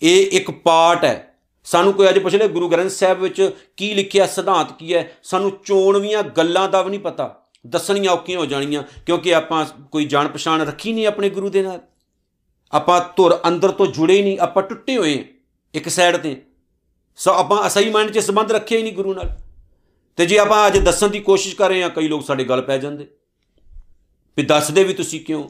ਇਹ 0.03 0.27
ਇੱਕ 0.33 0.51
ਪਾਰਟ 0.51 1.05
ਹੈ 1.05 1.39
ਸਾਨੂੰ 1.65 1.93
ਕੋਈ 1.93 2.09
ਅੱਜ 2.09 2.19
ਪੁੱਛ 2.19 2.35
ਲੈ, 2.35 2.47
ਗੁਰੂ 2.49 2.69
ਗ੍ਰੰਥ 2.69 2.91
ਸਾਹਿਬ 2.91 3.21
ਵਿੱਚ 3.21 3.57
ਕੀ 3.77 3.95
ਲਿਖਿਆ, 3.95 4.27
ਸਿਧਾਂਤ 4.27 4.73
ਕੀ 4.73 4.95
ਹੈ 4.95 5.17
ਸਾਨੂੰ 5.23 5.51
ਚੋਣਵੀਆਂ 5.65 6.23
ਗੱਲਾਂ 6.23 6.69
ਦਾ 6.69 6.83
ਵੀ 6.83 6.91
ਨਹੀਂ 6.91 7.01
ਪਤਾ। 7.01 7.45
ਦੱਸਣੀਆਂ 7.67 8.13
ਔਖੀਆਂ 8.13 8.39
ਹੋ 8.39 8.47
ਜਾਣੀਆਂ, 8.47 8.83
ਕਿਉਂਕਿ 9.07 9.35
ਆਪਾਂ 9.35 9.65
ਕੋਈ 9.93 10.05
ਜਾਣ 10.05 10.29
ਪਛਾਣ 10.29 10.65
ਰੱਖੀ 10.67 10.93
ਨਹੀਂ 10.93 11.07
ਆਪਣੇ 11.07 11.31
ਗੁਰੂ 11.31 11.49
ਦੇ 11.49 11.63
ਨਾਲ। 11.63 11.81
ਆਪਾਂ 12.75 13.01
ਧੁਰ 13.17 13.41
ਅੰਦਰ 13.49 13.71
ਤੋਂ 13.71 13.87
ਜੁੜੇ 13.87 14.23
ਨਹੀਂ, 14.23 14.39
ਆਪਾਂ 14.39 14.63
ਟੁੱਟੇ 14.63 14.97
ਹੋਏ 14.97 15.25
ਇੱਕ 15.75 15.89
ਸਾਈਡ 15.89 16.17
ਤੇ। 16.17 16.37
ਸੋ 17.17 17.33
ਆਪਾਂ 17.33 17.67
ਅਸਾਈਨਮੈਂਟ 17.67 18.11
'ਚ 18.11 18.19
ਸੰਬੰਧ 18.19 18.53
ਰੱਖਿਆ 18.53 18.79
ਹੀ 18.79 18.83
ਨਹੀਂ 18.83 18.93
ਗੁਰੂ 18.93 19.15
ਨਾਲ। 19.15 19.37
ਤੇ 20.17 20.27
ਜੇ 20.27 20.39
ਆਪਾਂ 20.39 20.67
ਅੱਜ 20.67 20.79
ਦੱਸਣ 20.79 21.09
ਦੀ 21.09 21.21
ਕੋਸ਼ਿਸ਼ 21.21 21.57
ਕਰ 21.57 21.69
ਰਹੇ 21.69 21.83
ਹਾਂ, 21.83 21.91
ਕਈ 21.91 22.09
ਲੋਕ 22.09 22.25
ਸਾਡੇ 22.25 22.45
ਗੱਲ 22.45 22.63
ਪੈ 22.63 22.79
ਜਾਂਦੇ। 22.79 23.07
ਵੀ 24.37 24.43
ਦੱਸਦੇ 24.43 24.85
ਵੀ 24.85 24.95
ਤੁਸੀਂ 24.95 25.21
ਕਿਉਂ? 25.21 25.49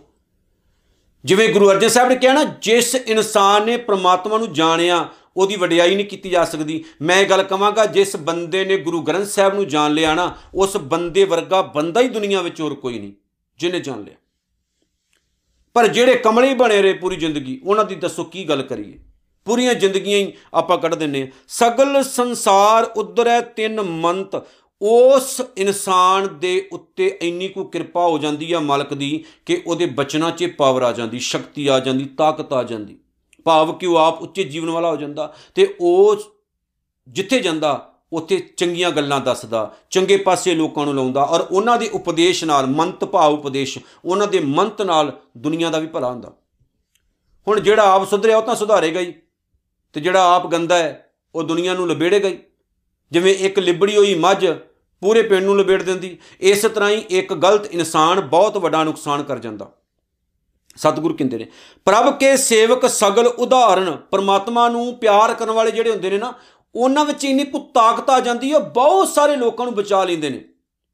ਜਿਵੇਂ 1.24 1.48
ਗੁਰੂ 1.48 1.70
ਅਰਜਨ 1.70 1.88
ਸਾਹਿਬ 1.88 2.08
ਨੇ 2.08 2.16
ਕਿਹਾ 2.16 2.32
ਨਾ, 2.32 2.44
ਜਿਸ 2.44 2.94
ਇਨਸਾਨ 2.94 3.66
ਨੇ 3.66 3.76
ਪ੍ਰਮਾਤਮਾ 3.76 4.38
ਨੂੰ 4.38 4.52
ਜਾਣਿਆ, 4.52 5.08
ਉਹਦੀ 5.36 5.56
ਵਡਿਆਈ 5.56 5.94
ਨਹੀਂ 5.94 6.06
ਕੀਤੀ 6.06 6.30
ਜਾ 6.30 6.44
ਸਕਦੀ। 6.44 6.84
ਮੈਂ 7.02 7.16
ਇਹ 7.16 7.26
ਗੱਲ 7.26 7.42
ਕਹਾਂਗਾ 7.42 7.86
ਜਿਸ 7.86 8.16
ਬੰਦੇ 8.16 8.64
ਨੇ 8.64 8.76
ਗੁਰੂ 8.76 9.02
ਗ੍ਰੰਥ 9.02 9.26
ਸਾਹਿਬ 9.26 9.54
ਨੂੰ 9.54 9.68
ਜਾਣ 9.68 9.92
ਲਿਆ 9.92 10.14
ਨਾ, 10.14 10.36
ਉਸ 10.54 10.76
ਬੰਦੇ 10.76 11.24
ਵਰਗਾ 11.24 11.62
ਬੰਦਾ 11.62 12.00
ਹੀ 12.00 12.08
ਦੁਨੀਆ 12.08 12.42
ਵਿੱਚ 12.42 12.60
ਹੋਰ 12.60 12.74
ਕੋਈ 12.74 12.98
ਨਹੀਂ, 12.98 13.12
ਜਿਹਨੇ 13.58 13.80
ਜਾਣ 13.80 14.02
ਲਿਆ। 14.02 14.14
ਪਰ 15.74 15.86
ਜਿਹੜੇ 15.86 16.14
ਕਮਲੇ 16.14 16.54
ਬਣੇ 16.54 16.82
ਰਹੇ 16.82 16.92
ਪੂਰੀ 16.92 17.16
ਜ਼ਿੰਦਗੀ, 17.16 17.60
ਉਹਨਾਂ 17.64 17.84
ਦੀ 17.84 17.94
ਦੱਸੋ 17.94 18.24
ਕੀ 18.24 18.44
ਗੱਲ 18.48 18.62
ਕਰੀਏ? 18.62 18.98
ਪੂਰੀਆਂ 19.46 19.74
ਜ਼ਿੰਦਗੀਆਂ 19.74 20.18
ਹੀ 20.18 20.32
ਆਪਾਂ 20.54 20.78
ਕੱਢ 20.78 20.94
ਦਿੰਨੇ 20.94 21.22
ਆ 21.22 21.26
ਸਗਲ 21.48 22.02
ਸੰਸਾਰ 22.02 22.84
ਉਧਰੈ 22.96 23.40
ਤਿੰਨ 23.40 23.80
ਮੰਤ, 23.80 24.36
ਉਸ 24.82 25.40
ਇਨਸਾਨ 25.56 26.28
ਦੇ 26.38 26.68
ਉੱਤੇ 26.72 27.06
ਇੰਨੀ 27.22 27.48
ਕੋ 27.48 27.64
ਕਿਰਪਾ 27.64 28.06
ਹੋ 28.06 28.18
ਜਾਂਦੀ 28.18 28.52
ਆ 28.52 28.60
ਮਾਲਕ 28.60 28.94
ਦੀ 28.94 29.24
ਕਿ 29.46 29.62
ਉਹਦੇ 29.66 29.86
ਬਚਨਾਂ 29.86 30.30
'ਚ 30.30 30.46
ਪਾਵਰ 30.58 30.82
ਆ 30.82 30.92
ਜਾਂਦੀ, 30.92 31.18
ਸ਼ਕਤੀ 31.18 31.66
ਆ 31.66 31.78
ਜਾਂਦੀ, 31.78 32.04
ਤਾਕਤ 32.04 32.52
ਆ 32.52 32.62
ਜਾਂਦੀ। 32.62 32.98
ਭਾਵ 33.46 33.72
ਕਿ 33.72 33.86
ਉਹ 33.86 33.96
ਆਪ 33.96 34.22
ਉੱਚੇ 34.22 34.44
ਜੀਵਨ 34.44 34.70
ਵਾਲਾ 34.70 34.90
ਹੋ 34.90 34.96
ਜਾਂਦਾ 34.96 35.34
ਤੇ 35.54 35.74
ਉਹ 35.80 36.16
ਜਿੱਥੇ 37.08 37.40
ਜਾਂਦਾ 37.40 37.93
ਉੱਥੇ 38.14 38.38
ਚੰਗੀਆਂ 38.56 38.90
ਗੱਲਾਂ 38.90 39.20
ਦੱਸਦਾ, 39.20 39.74
ਚੰਗੇ 39.90 40.16
ਪਾਸੇ 40.16 40.54
ਲੋਕਾਂ 40.54 40.84
ਨੂੰ 40.84 40.94
ਲਾਉਂਦਾ 40.94 41.22
ਔਰ 41.22 41.40
ਉਹਨਾਂ 41.40 41.78
ਦੇ 41.78 41.88
ਉਪਦੇਸ਼ 41.88 42.44
ਨਾਲ, 42.44 42.66
ਮੰਤ 42.66 43.04
ਭਾਵ 43.04 43.32
ਉਪਦੇਸ਼, 43.32 43.78
ਉਹਨਾਂ 44.04 44.26
ਦੇ 44.26 44.40
ਮੰਤ 44.40 44.82
ਨਾਲ 44.82 45.12
ਦੁਨੀਆ 45.36 45.70
ਦਾ 45.70 45.78
ਵੀ 45.78 45.86
ਭਲਾ 45.86 46.10
ਹੁੰਦਾ। 46.10 46.32
ਹੁਣ 47.48 47.60
ਜਿਹੜਾ 47.60 47.82
ਆਪ 47.82 48.08
ਸੁਧਰਿਆ, 48.08 48.36
ਉਹ 48.36 48.42
ਤਾਂ 48.42 48.54
ਸੁਧਾਰੇਗਾ 48.54 49.00
ਹੀ। 49.00 49.14
ਤੇ 49.92 50.00
ਜਿਹੜਾ 50.00 50.34
ਆਪ 50.36 50.46
ਗੰਦਾ 50.46 50.78
ਹੈ, 50.78 51.12
ਉਹ 51.34 51.42
ਦੁਨੀਆ 51.42 51.74
ਨੂੰ 51.74 51.88
ਲਬੇੜੇਗਾ 51.88 52.28
ਹੀ। 52.28 52.38
ਜਿਵੇਂ 53.12 53.34
ਇੱਕ 53.34 53.58
ਲਿਬੜੀ 53.58 53.96
ਹੋਈ 53.96 54.14
ਮੱਝ 54.14 54.46
ਪੂਰੇ 55.00 55.22
ਪਿੰਡ 55.22 55.44
ਨੂੰ 55.44 55.58
ਲਬੇੜ 55.58 55.82
ਦਿੰਦੀ, 55.82 56.18
ਇਸ 56.40 56.62
ਤਰ੍ਹਾਂ 56.62 56.90
ਹੀ 56.90 57.04
ਇੱਕ 57.10 57.34
ਗਲਤ 57.34 57.66
ਇਨਸਾਨ 57.66 58.20
ਬਹੁਤ 58.20 58.56
ਵੱਡਾ 58.56 58.84
ਨੁਕਸਾਨ 58.84 59.22
ਕਰ 59.22 59.38
ਜਾਂਦਾ। 59.38 59.70
ਸਤਿਗੁਰੂ 60.76 61.14
ਕਹਿੰਦੇ 61.14 61.38
ਨੇ, 61.38 61.46
ਪ੍ਰਭ 61.84 62.18
ਕੇ 62.18 62.36
ਸੇਵਕ 62.36 62.86
ਸਗਲ 62.86 63.26
ਉਦਾਹਰਣ, 63.26 63.90
ਪਰਮਾਤਮਾ 63.90 64.68
ਨੂੰ 64.68 64.98
ਪਿਆਰ 64.98 65.34
ਕਰਨ 65.34 65.50
ਵਾਲੇ 65.50 65.70
ਜਿਹੜੇ 65.70 65.90
ਹੁੰਦੇ 65.90 66.10
ਨੇ 66.10 66.18
ਨਾ 66.18 66.32
ਉਹਨਾਂ 66.76 67.04
ਵਿੱਚ 67.04 67.24
ਇੰਨੀ 67.24 67.44
ਕੁ 67.44 67.58
ਤਾਕਤ 67.58 68.10
ਆ 68.10 68.20
ਜਾਂਦੀ 68.20 68.52
ਹੈ 68.52 68.58
ਬਹੁਤ 68.58 69.08
ਸਾਰੇ 69.08 69.36
ਲੋਕਾਂ 69.36 69.66
ਨੂੰ 69.66 69.74
ਬਚਾ 69.74 70.04
ਲੈਂਦੇ 70.04 70.30
ਨੇ। 70.30 70.44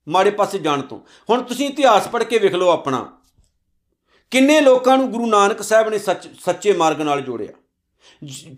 ਮਾੜੇ 0.09 0.31
ਪਾਸੇ 0.31 0.59
ਜਾਣ 0.59 0.83
ਤੋਂ। 0.83 1.01
ਹੁਣ 1.31 1.43
ਤੁਸੀਂ 1.43 1.69
ਇਤਿਹਾਸ 1.69 2.09
ਪੜ੍ਹ 2.09 2.25
ਕੇ 2.25 2.39
ਵੇਖ 2.39 2.55
ਲਓ 2.55 2.69
ਆਪਣਾ। 2.69 3.21
ਕਿੰਨੇ 4.31 4.61
ਲੋਕਾਂ 4.61 4.99
ਨੂੰ 4.99 5.11
ਗੁਰੂ 5.11 5.27
ਨਾਨਕ 5.27 5.63
ਸਾਹਿਬ 5.63 5.89
ਨੇ 5.89 5.99
ਸੱਚ, 5.99 6.41
ਸੱਚੇ 6.41 6.73
ਮਾਰਗ 6.73 7.03
ਨਾਲ 7.03 7.21
ਜੋੜਿਆ। 7.21 7.49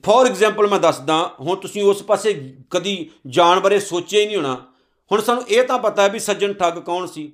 ਫੋਰ 0.04 0.26
ਐਗਜ਼ਾਮਪਲ 0.26 0.66
ਮੈਂ 0.66 0.80
ਦੱਸਦਾ, 0.80 1.34
ਹੁਣ 1.40 1.56
ਤੁਸੀਂ 1.56 1.82
ਉਸ 1.82 2.02
ਪਾਸੇ 2.02 2.56
ਕਦੀ 2.70 3.10
ਜਾਣ 3.26 3.60
ਬਾਰੇ 3.60 3.80
ਸੋਚਿਆ 3.80 4.20
ਹੀ 4.20 4.26
ਨਹੀਂ 4.26 4.36
ਹੋਣਾ। 4.36 4.72
ਹੁਣ 5.12 5.20
ਸਾਨੂੰ 5.20 5.48
ਇਹ 5.48 5.64
ਤਾਂ 5.64 5.78
ਪਤਾ 5.78 6.02
ਹੈ 6.02 6.08
ਵੀ 6.08 6.18
ਸੱਜਣ 6.18 6.52
ਠੱਗ 6.52 6.72
ਕੌਣ 6.72 7.06
ਸੀ? 7.06 7.32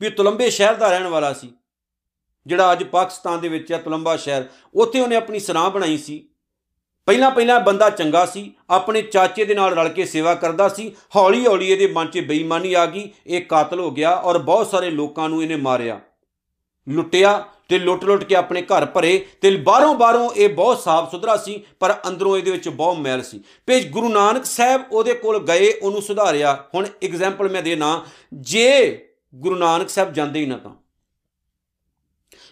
ਵੀ 0.00 0.10
ਤੁਲੰਬੇ 0.10 0.50
ਸ਼ਹਿਰ 0.50 0.74
ਦਾ 0.74 0.90
ਰਹਿਣ 0.90 1.06
ਵਾਲਾ 1.06 1.32
ਸੀ। 1.32 1.52
ਜਿਹੜਾ 2.46 2.72
ਅੱਜ 2.72 2.84
ਪਾਕਿਸਤਾਨ 2.84 3.40
ਦੇ 3.40 3.48
ਵਿੱਚ 3.48 3.72
ਹੈ 3.72 3.78
ਤੁਲੰਬਾ 3.78 4.16
ਸ਼ਹਿਰ। 4.16 4.44
ਉੱਥੇ 4.74 5.00
ਉਹਨੇ 5.00 5.16
ਆਪਣੀ 5.16 5.40
ਸਰਾਂ 5.40 5.70
ਬਣਾਈ 5.70 5.98
ਸੀ। 5.98 6.28
ਪਹਿਲਾਂ 7.06 7.30
ਪਹਿਲਾਂ 7.30 7.58
ਬੰਦਾ 7.60 7.88
ਚੰਗਾ 7.90 8.24
ਸੀ, 8.26 8.50
ਆਪਣੇ 8.70 9.02
ਚਾਚੇ 9.02 9.44
ਦੇ 9.44 9.54
ਨਾਲ 9.54 9.74
ਰਲ 9.74 9.88
ਕੇ 9.88 10.04
ਸੇਵਾ 10.04 10.34
ਕਰਦਾ 10.34 10.68
ਸੀ 10.68 10.90
ਹੌਲੀ 11.16 11.46
ਹੌਲੀ 11.46 11.68
ਇਹਦੇ 11.68 11.86
ਮਨ 11.86 12.06
'ਚ 12.06 12.20
ਬੇਈਮਾਨੀ 12.20 12.72
ਆ 12.74 12.86
ਗਈ, 12.86 13.10
ਇਹ 13.26 13.40
ਕਾਤਲ 13.42 13.80
ਹੋ 13.80 13.90
ਗਿਆ 13.90 14.14
ਔਰ 14.14 14.38
ਬਹੁਤ 14.38 14.70
ਸਾਰੇ 14.70 14.90
ਲੋਕਾਂ 14.90 15.28
ਨੂੰ 15.28 15.42
ਇਹਨੇ 15.42 15.56
ਮਾਰਿਆ। 15.56 16.00
ਲੁੱਟਿਆ 16.86 17.42
ਤੇ 17.68 17.78
ਲੁੱਟ-ਲੁੱਟ 17.78 18.24
ਕੇ 18.24 18.34
ਆਪਣੇ 18.34 18.62
ਘਰ 18.62 18.84
ਭਰੇ 18.86 19.18
ਤੇ 19.40 19.50
ਬਾਹਰੋਂ 19.58 19.94
ਬਾਹਰੋਂ 19.94 20.30
ਇਹ 20.30 20.48
ਬਹੁਤ 20.48 20.80
ਸਾਫ਼ 20.80 21.10
ਸੁਥਰਾ 21.10 21.36
ਸੀ, 21.36 21.62
ਪਰ 21.80 21.94
ਅੰਦਰੋਂ 22.08 22.36
ਇਹਦੇ 22.36 22.50
ਵਿੱਚ 22.50 22.68
ਬਹੁਤ 22.68 22.98
ਮੈਲ 22.98 23.22
ਸੀ। 23.22 23.40
ਤੇ 23.68 23.80
ਗੁਰੂ 23.80 24.08
ਨਾਨਕ 24.08 24.44
ਸਾਹਿਬ 24.44 24.82
ਉਹਦੇ 24.92 25.14
ਕੋਲ 25.14 25.38
ਗਏ, 25.46 25.72
ਉਹਨੂੰ 25.72 26.02
ਸੁਧਾਰਿਆ। 26.02 26.54
ਹੁਣ 26.74 26.86
ਐਗਜ਼ਾਮਪਲ 27.04 27.48
ਮੈਂ 27.48 27.62
ਦੇਣਾ, 27.62 28.04
ਜੇ 28.34 29.08
ਗੁਰੂ 29.34 29.56
ਨਾਨਕ 29.56 29.88
ਸਾਹਿਬ 29.88 30.12
ਜਾਂਦੇ 30.12 30.40
ਹੀ 30.40 30.46
ਨਾ 30.46 30.56
ਤਾਂ, 30.56 30.70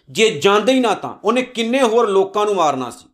ਜੇ 0.08 0.30
ਜਾਂਦੇ 0.32 0.72
ਹੀ 0.72 0.80
ਨਾ 0.80 0.94
ਤਾਂ 0.94 1.14
ਉਹਨੇ 1.24 1.42
ਕਿੰਨੇ 1.42 1.82
ਹੋਰ 1.82 2.08
ਲੋਕਾਂ 2.08 2.44
ਨੂੰ 2.46 2.54
ਮਾਰਨਾ 2.54 2.90
ਸੀ। 2.90 3.08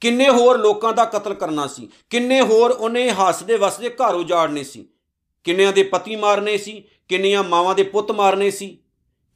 ਕਿੰਨੇ 0.00 0.28
ਹੋਰ 0.28 0.58
ਲੋਕਾਂ 0.58 0.92
ਦਾ 0.92 1.04
ਕਤਲ 1.04 1.34
ਕਰਨਾ 1.34 1.66
ਸੀ? 1.66 1.88
ਕਿੰਨੇ 2.10 2.40
ਹੋਰ 2.40 2.70
ਉਹਨੇ 2.70 3.10
ਹੱਸਦੇ 3.10 3.56
ਵਸਦੇ 3.56 3.88
ਘਰ 3.88 4.14
ਉਜਾੜਨੇ 4.14 4.64
ਸੀ? 4.64 4.88
ਕਿੰਨਿਆਂ 5.44 5.72
ਦੇ 5.72 5.82
ਪਤੀ 5.82 6.16
ਮਾਰਨੇ 6.16 6.58
ਸੀ? 6.58 6.84
ਕਿੰਨੀਆਂ 7.08 7.42
ਮਾਵਾਂ 7.42 7.74
ਦੇ 7.74 7.82
ਪੁੱਤ 7.82 8.10
ਮਾਰਨੇ 8.10 8.50
ਸੀ? 8.50 8.78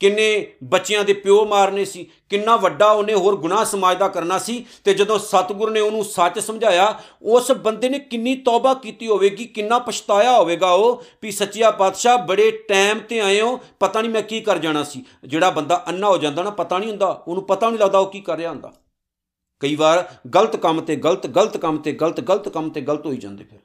ਕਿੰਨੇ 0.01 0.53
ਬੱਚਿਆਂ 0.65 1.05
ਦੇ 1.05 1.13
ਪਿਓ 1.13 1.45
ਮਾਰਨੇ 1.45 1.85
ਸੀ? 1.85 2.11
ਕਿੰਨਾ 2.31 2.57
ਵੱਡਾ 2.57 2.91
ਉਹਨੇ 2.91 3.15
ਹੋਰ 3.15 3.37
ਗੁਨਾਹ 3.37 3.65
ਸਮਾਜ 3.65 3.99
ਦਾ 3.99 4.09
ਕਰਨਾ 4.09 4.39
ਸੀ? 4.39 4.67
ਤੇ 4.85 4.95
ਜਦੋਂ 4.95 5.19
ਸਤਿਗੁਰ 5.19 5.71
ਨੇ 5.71 5.81
ਉਹਨੂੰ 5.81 6.05
ਸੱਚ 6.05 6.39
ਸਮਝਾਇਆ, 6.39 7.01
ਉਸ 7.23 7.53
ਬੰਦੇ 7.53 7.89
ਨੇ 7.89 7.99
ਕਿੰਨੀ 7.99 8.35
ਤੌਬਾ 8.35 8.75
ਕੀਤੀ 8.75 9.09
ਹੋਵੇਗੀ, 9.09 9.45
ਕਿੰਨਾ 9.45 9.79
ਪਛਤਾਇਆ 9.79 10.39
ਹੋਵੇਗਾ 10.39 10.71
ਉਹ 10.71 11.03
ਵੀ 11.23 11.31
ਸੱਚਿਆ 11.31 11.71
ਪਾਤਸ਼ਾਹ 11.71 12.19
ਬੜੇ 12.19 12.51
ਟਾਈਮ 12.51 12.99
ਤੇ 12.99 13.21
ਆਏ 13.21 13.41
ਹੋ, 13.41 13.61
ਪਤਾ 13.81 14.01
ਨਹੀਂ 14.01 14.11
ਮੈਂ 14.11 14.23
ਕੀ 14.23 14.41
ਕਰ 14.41 14.59
ਜਾਣਾ 14.59 14.83
ਸੀ। 14.83 15.05
ਜਿਹੜਾ 15.25 15.51
ਬੰਦਾ 15.51 15.85
ਅੰਨਾ 15.89 16.09
ਹੋ 16.09 16.19
ਜਾਂਦਾ 16.19 16.43
ਨਾ, 16.43 16.51
ਪਤਾ 16.51 16.79
ਨਹੀਂ 16.79 16.91
ਹੁੰਦਾ, 16.91 17.23
ਉਹਨੂੰ 17.29 17.47
ਪਤਾ 17.47 17.71
ਨਹੀਂ 17.71 17.79
ਲੱਗਦਾ 17.79 17.99
ਉਹ 17.99 18.11
ਕੀ 18.11 18.21
ਕਰ 18.21 18.37
ਰਿਹਾ 18.37 18.51
ਹੁੰਦਾ। 18.51 18.73
ਕਈ 19.63 19.75
ਵਾਰ 19.75 20.15
ਗਲਤ 20.35 20.57
ਕੰਮ 20.57 20.81
ਤੇ 20.81 20.97
ਗਲਤ 20.97 21.27
ਗਲਤ 21.27 21.57
ਕੰਮ 21.57 21.79
ਤੇ 21.79 21.93
ਗਲਤ 21.93 22.21
ਗਲਤ 22.21 22.49
ਕੰਮ 22.49 22.71
ਤੇ 22.71 22.81
ਗਲਤ 22.81 23.07
ਹੋਈ 23.07 23.17
ਜਾਂਦੇ 23.17 23.45
ਫਿਰ। 23.45 23.59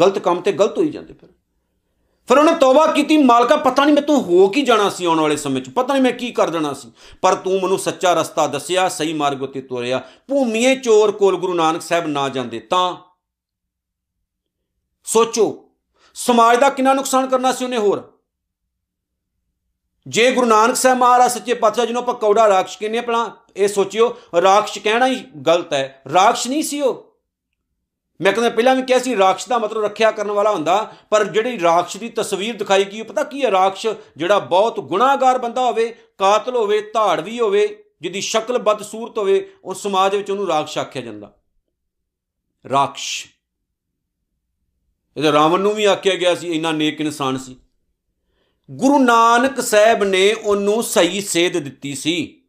ਗਲਤ 0.00 0.18
ਕੰਮ 0.18 0.40
ਤੇ 0.40 0.52
ਗਲਤ 0.52 0.78
ਹੋਈ 0.78 0.88
ਜਾਂਦੇ 0.88 1.14
ਫਿਰ। 1.14 1.28
ਫਿਰ 2.28 2.38
ਉਹਨੇ 2.38 2.52
ਤੌਬਾ 2.54 2.86
ਕੀਤੀ, 2.86 3.16
ਮਾਲਕਾ 3.16 3.56
ਪਤਾ 3.56 3.84
ਨਹੀਂ 3.84 3.94
ਮੈਂ 3.94 4.02
ਤੂੰ 4.02 4.22
ਹੋ 4.22 4.48
ਕੀ 4.48 4.62
ਜਾਣਾ 4.62 4.88
ਸੀ 4.90 5.04
ਆਉਣ 5.04 5.20
ਵਾਲੇ 5.20 5.36
ਸਮੇਂ 5.36 5.62
'ਚ, 5.62 5.70
ਪਤਾ 5.70 5.92
ਨਹੀਂ 5.92 6.02
ਮੈਂ 6.02 6.12
ਕੀ 6.12 6.30
ਕਰ 6.32 6.50
ਦੇਣਾ 6.50 6.72
ਸੀ। 6.72 6.92
ਪਰ 7.22 7.34
ਤੂੰ 7.34 7.60
ਮੈਨੂੰ 7.62 7.78
ਸੱਚਾ 7.78 8.14
ਰਸਤਾ 8.14 8.46
ਦੱਸਿਆ, 8.46 8.88
ਸਹੀ 8.88 9.12
ਮਾਰਗ 9.12 9.42
ਉਤੇ 9.42 9.60
ਤੋਰਿਆ। 9.60 10.02
ਭੂਮੀਏ 10.28 10.76
ਚੋਰ 10.76 11.12
ਕੋਲ 11.12 11.36
ਗੁਰੂ 11.36 11.54
ਨਾਨਕ 11.54 11.82
ਸਾਹਿਬ 11.82 12.06
ਨਾ 12.06 12.28
ਜਾਂਦੇ 12.28 12.60
ਤਾਂ। 12.60 12.96
ਸੋਚੋ, 15.04 15.70
ਸਮਾਜ 16.14 16.58
ਦਾ 16.58 16.70
ਕਿੰਨਾ 16.70 16.94
ਨੁਕਸਾਨ 16.94 17.26
ਕਰਨਾ 17.26 17.52
ਸੀ 17.52 17.64
ਉਹਨੇ 17.64 17.76
ਹੋਰ? 17.76 18.15
ਜੇ 20.06 20.32
ਗੁਰੂ 20.32 20.46
ਨਾਨਕ 20.46 20.76
ਸਾਹਿਬ 20.76 20.98
ਮਹਾਰਾਜ 20.98 21.30
ਸੱਚੇ 21.30 21.54
ਪਾਤਸ਼ਾਹ 21.54 21.84
ਜਿਹਨੂੰ 21.84 22.02
ਆਪਾਂ 22.02 22.14
ਕੌੜਾ 22.14 22.48
ਰਾਖਸ਼ 22.48 22.78
ਕਹਿੰਦੇ 22.78 22.98
ਆਪਣਾ 22.98 23.36
ਇਹ 23.56 23.68
ਸੋਚਿਓ, 23.68 24.20
ਰਾਖਸ਼ 24.42 24.78
ਕਹਿਣਾ 24.78 25.06
ਹੀ 25.06 25.20
ਗਲਤ 25.20 25.72
ਹੈ। 25.72 26.02
ਰਾਖਸ਼ 26.12 26.48
ਨਹੀਂ 26.48 26.62
ਸੀ 26.62 26.80
ਉਹ। 26.80 27.16
ਮੈਂ 28.20 28.32
ਕਹਿੰਦਾ 28.32 28.50
ਪਹਿਲਾਂ 28.50 28.74
ਵੀ 28.74 28.82
ਕਿਹਾ 28.82 28.98
ਸੀ, 28.98 29.16
ਰਾਖਸ਼ 29.16 29.48
ਦਾ 29.48 29.58
ਮਤਲਬ 29.58 29.84
ਰੱਖਿਆ 29.84 30.10
ਕਰਨ 30.10 30.30
ਵਾਲਾ 30.30 30.50
ਹੁੰਦਾ, 30.50 30.94
ਪਰ 31.10 31.24
ਜਿਹੜੀ 31.24 31.60
ਰਾਖਸ਼ 31.60 31.96
ਦੀ 31.96 32.08
ਤਸਵੀਰ 32.08 32.56
ਦਿਖਾਈ 32.56 32.84
ਗਈ 32.84 33.02
ਪਤਾ 33.02 33.24
ਕੀ 33.24 33.44
ਹੈ? 33.44 33.50
ਰਾਖਸ਼ 33.50 33.86
ਜਿਹੜਾ 34.16 34.38
ਬਹੁਤ 34.38 34.80
ਗੁਨਾਹਗਾਰ 34.80 35.38
ਬੰਦਾ 35.38 35.60
ਹੋਵੇ, 35.60 35.98
ਕਾਤਲ 36.18 36.56
ਹੋਵੇ, 36.56 36.90
ਧਾੜਵੀ 36.94 37.40
ਹੋਵੇ, 37.40 37.84
ਜਿਹਦੀ 38.00 38.20
ਸ਼ਕਲ 38.20 38.58
ਬਦਸੂਰਤ 38.58 39.18
ਹੋਵੇ 39.18 39.52
ਉਸ 39.64 39.82
ਸਮਾਜ 39.82 40.16
ਵਿੱਚ 40.16 40.30
ਉਹਨੂੰ 40.30 40.46
ਰਾਖਸ਼ 40.46 40.78
ਆਖਿਆ 40.78 41.02
ਜਾਂਦਾ। 41.02 41.34
ਰਾਖਸ਼। 42.70 43.26
ਇਹਦਾ 45.16 45.32
ਰਾਵਣ 45.32 45.60
ਨੂੰ 45.60 45.74
ਵੀ 45.74 45.84
ਆਖਿਆ 45.84 46.14
ਗਿਆ 46.14 46.34
ਸੀ, 46.34 46.52
ਇੰਨਾ 46.52 46.72
ਨੇਕ 46.72 47.00
ਇਨਸਾਨ 47.00 47.38
ਸੀ। 47.38 47.56
ਗੁਰੂ 48.70 48.98
ਨਾਨਕ 48.98 49.60
ਸਾਹਿਬ 49.60 50.04
ਨੇ 50.04 50.32
ਉਹਨੂੰ 50.32 50.82
ਸਹੀ 50.82 51.20
ਸੇਧ 51.20 51.58
ਦਿੱਤੀ 51.58 51.94
ਸੀ। 51.94 52.42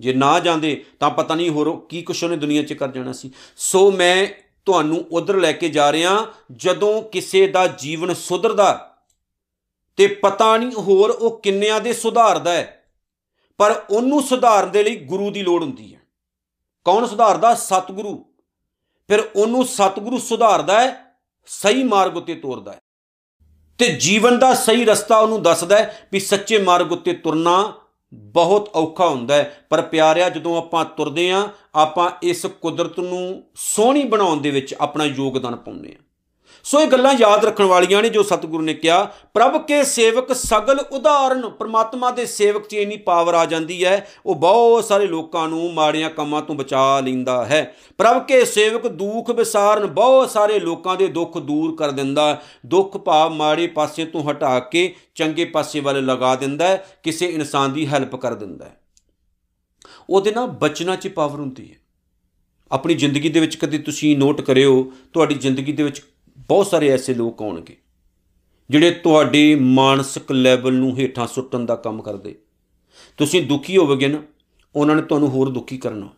ਜੇ 0.00 0.12
ਨਾ 0.12 0.40
ਜਾਂਦੇ, 0.40 0.84
ਤਾਂ 1.00 1.10
ਪਤਾ 1.10 1.34
ਨਹੀਂ 1.34 1.50
ਹੋਰ 1.50 1.86
ਕੀ 1.88 2.02
ਕੁਛ 2.02 2.24
ਉਹਨੇ 2.24 2.36
ਦੁਨੀਆ 2.36 2.62
'ਚ 2.62 2.72
ਕਰ 2.72 2.88
ਜਾਣਾ 2.88 3.12
ਸੀ। 3.12 3.30
ਸੋ 3.56 3.90
ਮੈਂ 3.90 4.26
ਤੁਹਾਨੂੰ 4.66 5.06
ਉਧਰ 5.12 5.36
ਲੈ 5.36 5.52
ਕੇ 5.52 5.68
ਜਾ 5.68 5.92
ਰਿਹਾ, 5.92 6.26
ਜਦੋਂ 6.52 7.02
ਕਿਸੇ 7.02 7.46
ਦਾ 7.46 7.66
ਜੀਵਨ 7.66 8.14
ਸੁਧਰਦਾ 8.14 8.98
ਤੇ 9.96 10.06
ਪਤਾ 10.06 10.56
ਨਹੀਂ 10.56 10.72
ਹੋਰ 10.72 11.10
ਉਹ 11.10 11.40
ਕਿੰਨਿਆਂ 11.40 11.80
ਦੇ 11.80 11.92
ਸੁਧਾਰਦਾ 11.92 12.52
ਹੈ। 12.52 12.84
ਪਰ 13.58 13.84
ਉਹਨੂੰ 13.90 14.22
ਸੁਧਾਰਨ 14.22 14.70
ਦੇ 14.70 14.82
ਲਈ 14.82 14.96
ਗੁਰੂ 14.96 15.30
ਦੀ 15.30 15.42
ਲੋੜ 15.42 15.62
ਹੁੰਦੀ 15.62 15.94
ਹੈ। 15.94 16.00
ਕੌਣ 16.84 17.06
ਸੁਧਾਰਦਾ? 17.06 17.54
ਸਤਿਗੁਰੂ। 17.54 18.34
ਫਿਰ 19.08 19.30
ਉਹਨੂੰ 19.36 19.64
ਸਤਿਗੁਰੂ 19.64 20.18
ਸੁਧਾਰਦਾ 20.18 20.80
ਹੈ, 20.80 21.16
ਸਹੀ 21.46 21.82
ਮਾਰਗ 21.82 22.16
ਉਤੇ 22.16 22.34
ਤੋਰਦਾ 22.34 22.72
ਹੈ। 22.72 22.78
ਤੇ 23.78 23.88
ਜੀਵਨ 23.88 24.38
ਦਾ 24.38 24.54
ਸਹੀ 24.54 24.84
ਰਸਤਾ 24.84 25.18
ਉਹਨੂੰ 25.18 25.42
ਦੱਸਦਾ 25.42 25.78
ਹੈ 25.78 26.08
ਵੀ 26.12 26.20
ਸੱਚੇ 26.20 26.58
ਮਾਰਗ 26.58 26.92
ਉਤੇ 26.92 27.12
ਤੁਰਨਾ 27.12 27.72
ਬਹੁਤ 28.14 28.70
ਔਖਾ 28.74 29.08
ਹੁੰਦਾ 29.08 29.34
ਹੈ। 29.34 29.66
ਪਰ 29.70 29.82
ਪਿਆਰਿਆ, 29.82 30.28
ਜਦੋਂ 30.28 30.58
ਆਪਾਂ 30.58 30.84
ਤੁਰਦੇ 30.84 31.30
ਆਂ 31.30 31.48
ਆਪਾਂ 31.74 32.10
ਇਸ 32.22 32.46
ਕੁਦਰਤ 32.46 32.98
ਨੂੰ 33.00 33.42
ਸੋਹਣੀ 33.54 34.04
ਬਣਾਉਣ 34.04 34.40
ਦੇ 34.40 34.50
ਵਿੱਚ 34.50 34.74
ਆਪਣਾ 34.80 35.04
ਯੋਗਦਾਨ 35.04 35.56
ਪਾਉਂਦੇ 35.56 35.96
ਆਂ 35.98 36.02
ਸੋ 36.68 36.80
ਇਹ 36.80 36.86
ਗੱਲਾਂ 36.86 37.14
ਯਾਦ 37.14 37.44
ਰੱਖਣ 37.44 37.64
ਵਾਲੀਆਂ 37.64 38.02
ਨੇ 38.02 38.08
ਜੋ 38.08 38.22
ਸਤਿਗੁਰੂ 38.22 38.62
ਨੇ 38.62 38.74
ਕਿਹਾ, 38.74 39.04
ਪ੍ਰਭ 39.34 39.66
ਕੇ 39.66 39.84
ਸੇਵਕ 39.84 40.32
ਸਗਲ 40.32 40.78
ਉਦਾਹਰਨ, 40.92 41.48
ਪ੍ਰਮਾਤਮਾ 41.48 42.10
ਦੇ 42.10 42.26
ਸੇਵਕ 42.26 42.66
'ਚ 42.66 42.74
ਇੰਨੀ 42.74 42.96
ਪਾਵਰ 42.96 43.34
ਆ 43.34 43.46
ਜਾਂਦੀ 43.46 43.84
ਹੈ, 43.84 44.08
ਉਹ 44.26 44.34
ਬਹੁਤ 44.34 44.84
ਸਾਰੇ 44.84 45.06
ਲੋਕਾਂ 45.06 45.48
ਨੂੰ 45.48 45.74
ਮਾੜੀਆਂ 45.74 46.10
ਕੰਮਾਂ 46.10 46.42
ਤੋਂ 46.42 46.54
ਬਚਾ 46.54 47.00
ਲੈਂਦਾ 47.00 47.44
ਹੈ। 47.44 47.74
ਪ੍ਰਭ 47.98 48.26
ਕੇ 48.26 48.44
ਸੇਵਕ 48.44 48.88
ਦੁੱਖ 48.88 49.30
ਵਿਸਾਰਨ 49.30 49.86
ਬਹੁਤ 49.86 50.30
ਸਾਰੇ 50.30 50.60
ਲੋਕਾਂ 50.60 50.96
ਦੇ 50.96 51.06
ਦੁੱਖ 51.06 51.38
ਦੂਰ 51.38 51.76
ਕਰ 51.76 51.90
ਦਿੰਦਾ, 51.90 52.42
ਦੁੱਖ 52.66 52.96
ਭਾਵ 52.96 53.32
ਮਾੜੇ 53.32 53.66
ਪਾਸੇ 53.66 54.04
ਤੋਂ 54.04 54.30
ਹਟਾ 54.30 54.60
ਕੇ 54.60 54.94
ਚੰਗੇ 55.14 55.44
ਪਾਸੇ 55.44 55.80
ਵੱਲ 55.80 56.04
ਲਗਾ 56.04 56.34
ਦਿੰਦਾ 56.34 56.68
ਹੈ, 56.68 56.86
ਕਿਸੇ 57.02 57.26
ਇਨਸਾਨ 57.26 57.72
ਦੀ 57.72 57.86
ਹੈਲਪ 57.86 58.16
ਕਰ 58.16 58.34
ਦਿੰਦਾ 58.34 58.64
ਹੈ। 58.64 58.80
ਉਹਦੇ 60.10 60.30
ਨਾਲ 60.30 60.46
ਬਚਣਾ 60.46 60.96
'ਚ 60.96 61.08
ਪਾਵਰ 61.08 61.40
ਹੁੰਦੀ 61.40 61.70
ਹੈ। 61.70 61.76
ਆਪਣੀ 62.72 62.94
ਜ਼ਿੰਦਗੀ 62.94 63.28
ਦੇ 63.28 63.40
ਵਿੱਚ 63.40 63.56
ਕਦੇ 63.56 63.78
ਤੁਸੀਂ 63.78 64.18
ਨੋਟ 64.18 64.40
ਕਰਿਓ, 64.40 64.92
ਤੁਹਾਡੀ 65.12 65.34
ਜ਼ਿੰਦਗੀ 65.34 65.72
ਦੇ 65.72 65.82
ਵਿੱਚ 65.82 66.02
ਬਹੁਤ 66.38 66.66
ਸਾਰੇ 66.66 66.88
ਐਸੇ 66.88 67.14
ਲੋਕ 67.14 67.42
ਆਉਣਗੇ 67.42 67.76
ਜਿਹੜੇ 68.70 68.90
ਤੁਹਾਡੇ 68.90 69.54
ਮਾਨਸਿਕ 69.54 70.32
ਲੈਵਲ 70.32 70.74
ਨੂੰ 70.74 70.98
ਹੇਠਾਂ 70.98 71.26
ਸੁੱਟਣ 71.26 71.60
ਦਾ 71.60 71.76
ਕੰਮ 71.76 72.02
ਕਰਦੇ। 72.02 72.38
ਤੁਸੀਂ 73.16 73.46
ਦੁਖੀ 73.46 73.76
ਹੋਵੋਗੇ 73.76 74.08
ਨਾ, 74.08 74.22
ਉਹਨਾਂ 74.76 74.96
ਨੇ 74.96 75.02
ਤੁਹਾਨੂੰ 75.02 75.28
ਹੋਰ 75.28 75.48
ਦੁਖੀ 75.48 75.78
ਕਰਨਾ। 75.78 76.08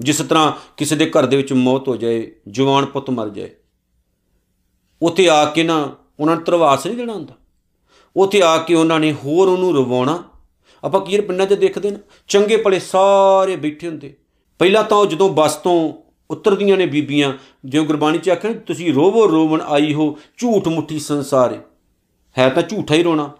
ਜਿਸ 0.00 0.18
ਤਰ੍ਹਾਂ 0.18 0.52
ਕਿਸੇ 0.76 0.96
ਦੇ 0.96 1.10
ਘਰ 1.10 1.26
ਦੇ 1.26 1.36
ਵਿੱਚ 1.36 1.52
ਮੌਤ 1.52 1.88
ਹੋ 1.88 1.96
ਜਾਏ, 1.96 2.32
ਜਵਾਨ 2.48 2.86
ਪੁੱਤ 2.86 3.10
ਮਰ 3.10 3.28
ਜਾਏ। 3.28 3.50
ਉੱਥੇ 5.02 5.28
ਆ 5.28 5.44
ਕੇ 5.44 5.62
ਨਾ 5.62 5.96
ਉਹਨਾਂ 6.20 6.36
ਨੂੰ 6.36 6.44
ਤਰਵਾਸ 6.44 6.86
ਨਹੀਂ 6.86 6.96
ਦੇਣਾ 6.96 7.12
ਹੁੰਦਾ। 7.12 7.34
ਉੱਥੇ 8.16 8.42
ਆ 8.42 8.58
ਕੇ 8.58 8.74
ਉਹਨਾਂ 8.74 9.00
ਨੇ 9.00 9.12
ਹੋਰ 9.12 9.48
ਉਹਨੂੰ 9.48 9.76
ਰਵਾਉਣਾ। 9.76 10.24
ਆਪਾਂ 10.84 11.00
ਕੀ 11.00 11.20
ਪਿੰਡਾਂ 11.20 11.46
'ਚ 11.46 11.52
ਦੇਖਦੇ 11.52 11.90
ਨਾ, 11.90 11.98
ਚੰਗੇ 12.28 12.56
ਭਲੇ 12.56 12.78
ਸਾਰੇ 12.78 13.56
ਬੈਠੇ 13.56 13.88
ਹੁੰਦੇ। 13.88 14.16
ਪਹਿਲਾਂ 14.58 14.84
ਤਾਂ 14.84 14.96
ਉਹ 14.96 15.06
ਜਦੋਂ 15.06 15.30
ਬੱਸ 15.30 15.56
ਤੋਂ 15.56 15.92
ਉਤਰਦੀਆਂ 16.30 16.76
ਨੇ 16.76 16.86
ਬੀਬੀਆਂ, 16.86 17.32
ਜਿਉਂ 17.64 17.86
ਗੁਰਬਾਣੀ 17.86 18.18
ਚ 18.18 18.30
ਆਖਿਆ, 18.30 18.52
ਤੁਸੀਂ 18.52 18.94
ਰੋਵੋ, 18.94 19.30
ਰੋਵਣ 19.30 19.60
ਆਈ 19.60 19.94
ਹੋ, 19.94 20.18
ਝੂਠ 20.36 20.68
ਮੁੱਠੀ 20.68 20.98
ਸੰਸਾਰੇ। 20.98 21.58
ਹੈ 22.38 22.48
ਤਾਂ 22.48 22.62
ਝੂਠਾ 22.62 22.94
ਹੀ 22.94 23.02
ਰੋਣਾ। 23.02 23.32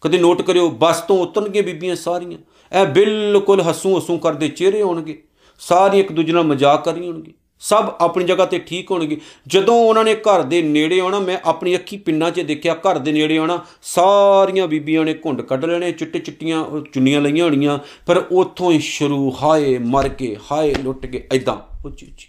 ਕਦੇ 0.00 0.18
ਨੋਟ 0.18 0.42
ਕਰਿਓ, 0.42 0.70
ਬਸ 0.70 1.00
ਤੋਂ 1.00 1.18
ਉਤਰਨਗੇ 1.18 1.62
ਬੀਬੀਆਂ 1.62 1.96
ਸਾਰੀਆਂ। 1.96 2.38
ਇਹ 2.80 2.86
ਬਿਲਕੁਲ 2.86 3.60
ਹਸੂ 3.60 3.98
ਹਸੂ 3.98 4.18
ਕਰਦੇ 4.18 4.48
ਚਿਹਰੇ 4.48 4.82
ਹੋਣਗੇ 4.82 5.22
ਸਾਰੀ 5.58 6.00
ਇੱਕ 6.00 6.12
ਦੂਜੇ 6.12 6.32
ਨਾਲ 6.32 6.42
ਮਜ਼ਾਕ 6.42 6.84
ਕਰੀ 6.84 7.06
ਹੋਣਗੇ 7.06 7.32
ਸਭ 7.64 7.90
ਆਪਣੀ 8.00 8.24
ਜਗ੍ਹਾ 8.24 8.44
ਤੇ 8.46 8.58
ਠੀਕ 8.58 8.90
ਹੋਣਗੇ। 8.90 9.20
ਜਦੋਂ 9.46 9.74
ਉਹਨਾਂ 9.76 10.04
ਨੇ 10.04 10.14
ਘਰ 10.14 10.42
ਦੇ 10.42 10.62
ਨੇੜੇ 10.62 11.00
ਆਉਣਾ, 11.00 11.18
ਮੈਂ 11.18 11.38
ਆਪਣੀ 11.44 11.74
ਅੱਖੀ 11.76 11.96
ਪਿੰਨਾਂ 11.96 12.30
'ਚ 12.30 12.40
ਦੇਖਿਆ, 12.40 12.74
ਘਰ 12.74 12.98
ਦੇ 12.98 13.12
ਨੇੜੇ 13.12 13.36
ਆਉਣਾ, 13.36 13.58
ਸਾਰੀਆਂ 13.82 14.68
ਬੀਬੀਆਂ 14.68 15.04
ਨੇ 15.04 15.14
ਘੁੰਡ 15.14 15.42
ਕੱਢ 15.42 15.64
ਲੈਣੇ 15.64 15.92
ਚਿੱਟੇ 15.92 16.18
ਚਿੱਟੀਆਂ 16.18 16.64
ਚੁੰਨੀਆਂ 16.92 17.20
ਲਈਆਂ 17.20 17.44
ਹੋਣੀਆਂ 17.44 17.78
ਪਰ 18.06 18.24
ਉੱਥੋਂ 18.32 18.72
ਹੀ 18.72 18.78
ਸ਼ੁਰੂ, 18.80 19.32
ਹਾਏ, 19.42 19.78
ਮਰ 19.78 20.08
ਕੇ 20.08 20.36
ਹਾਏ, 20.52 20.74
ਲੁੱਟ 20.74 21.06
ਕੇ 21.06 21.28
ਐਦਾਂ 21.32 21.56
ਉੱਚੀ 21.86 22.06
ਉੱਚੀ। 22.06 22.28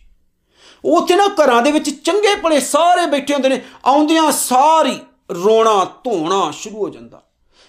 ਉੱਥੇ 0.86 1.15
ਨਾ 1.15 1.27
ਘਰਾਂ 1.27 1.62
ਦੇ 1.62 1.72
ਵਿੱਚ 1.72 1.89
ਚੰਗੇ 1.89 2.36
ਭਲੇ 2.36 2.60
ਸਾਰੇ 2.60 3.06
ਬੈਠੇ 3.08 3.34
ਹੁੰਦੇ 3.34 3.50
ਨੇ, 3.50 3.62
ਆਉਂਦਿਆਂ 3.86 4.32
ਸਾਰੀ 4.32 4.98
ਰੋਣਾ 5.32 5.84
ਧੋਣਾ 6.04 6.51
ਸ਼ੁਰੂ 6.51 6.77
ਹੋ 6.77 6.89
ਜਾਂਦਾ। 6.89 7.22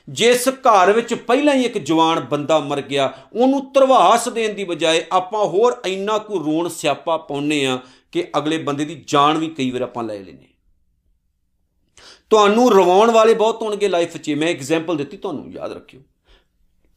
ਜਿਸ 0.08 0.48
ਘਰ 0.48 0.92
ਵਿੱਚ 0.92 1.14
ਪਹਿਲਾਂ 1.14 1.54
ਹੀ 1.54 1.62
ਇੱਕ 1.62 1.78
ਜਵਾਨ 1.78 2.20
ਬੰਦਾ 2.20 2.58
ਮਰ 2.58 2.80
ਗਿਆ, 2.80 3.12
ਉਹਨੂੰ 3.32 3.72
ਤਰਵਾਸ 3.72 4.28
ਦੇਣ 4.28 4.54
ਦੀ 4.54 4.64
ਬਜਾਏ 4.64 5.04
ਆਪਾਂ 5.12 5.46
ਹੋਰ 5.46 5.76
ਇੰਨਾ 5.86 6.18
ਕੁ 6.18 6.44
ਰੋਣ 6.44 6.68
ਸਿਆਪਾ 6.68 7.16
ਪਾਉਨੇ 7.16 7.66
ਆ 7.66 7.78
ਕਿ 8.12 8.28
ਅਗਲੇ 8.38 8.58
ਬੰਦੇ 8.58 8.84
ਦੀ 8.84 9.04
ਜਾਨ 9.06 9.38
ਵੀ 9.38 9.48
ਕਈ 9.48 9.70
ਵਾਰ 9.70 9.80
ਆਪਾਂ 9.80 10.04
ਲੈ 10.04 10.18
ਲੈਨੇ 10.18 10.48
ਤੁਹਾਨੂੰ 12.30 12.72
ਰਵਾਉਣ 12.72 13.10
ਵਾਲੇ 13.10 13.34
ਬਹੁਤ 13.34 13.62
ਹੋਣਗੇ 13.62 13.88
ਲਾਈਫ 13.88 14.16
'ਚ, 14.16 14.30
ਮੈਂ 14.30 14.48
ਐਗਜ਼ਾਮਪਲ 14.48 14.96
ਦਿੱਤੀ 14.96 15.16
ਤੁਹਾਨੂੰ, 15.16 15.52
ਯਾਦ 15.52 15.72
ਰੱਖਿਓ। 15.72 16.00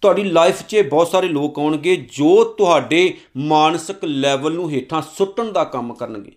ਤੁਹਾਡੀ 0.01 0.23
ਲਾਈਫ 0.23 0.63
'ਚ 0.67 0.77
ਬਹੁਤ 0.89 1.07
ਸਾਰੇ 1.07 1.27
ਲੋਕ 1.27 1.59
ਆਉਣਗੇ 1.59 1.95
ਜੋ 1.95 2.43
ਤੁਹਾਡੇ 2.43 3.17
ਮਾਨਸਿਕ 3.37 4.05
ਲੈਵਲ 4.05 4.53
ਨੂੰ 4.53 4.69
ਹੇਠਾਂ 4.69 5.01
ਸੁੱਟਣ 5.01 5.51
ਦਾ 5.51 5.63
ਕੰਮ 5.63 5.93
ਕਰਨਗੇ। 5.93 6.31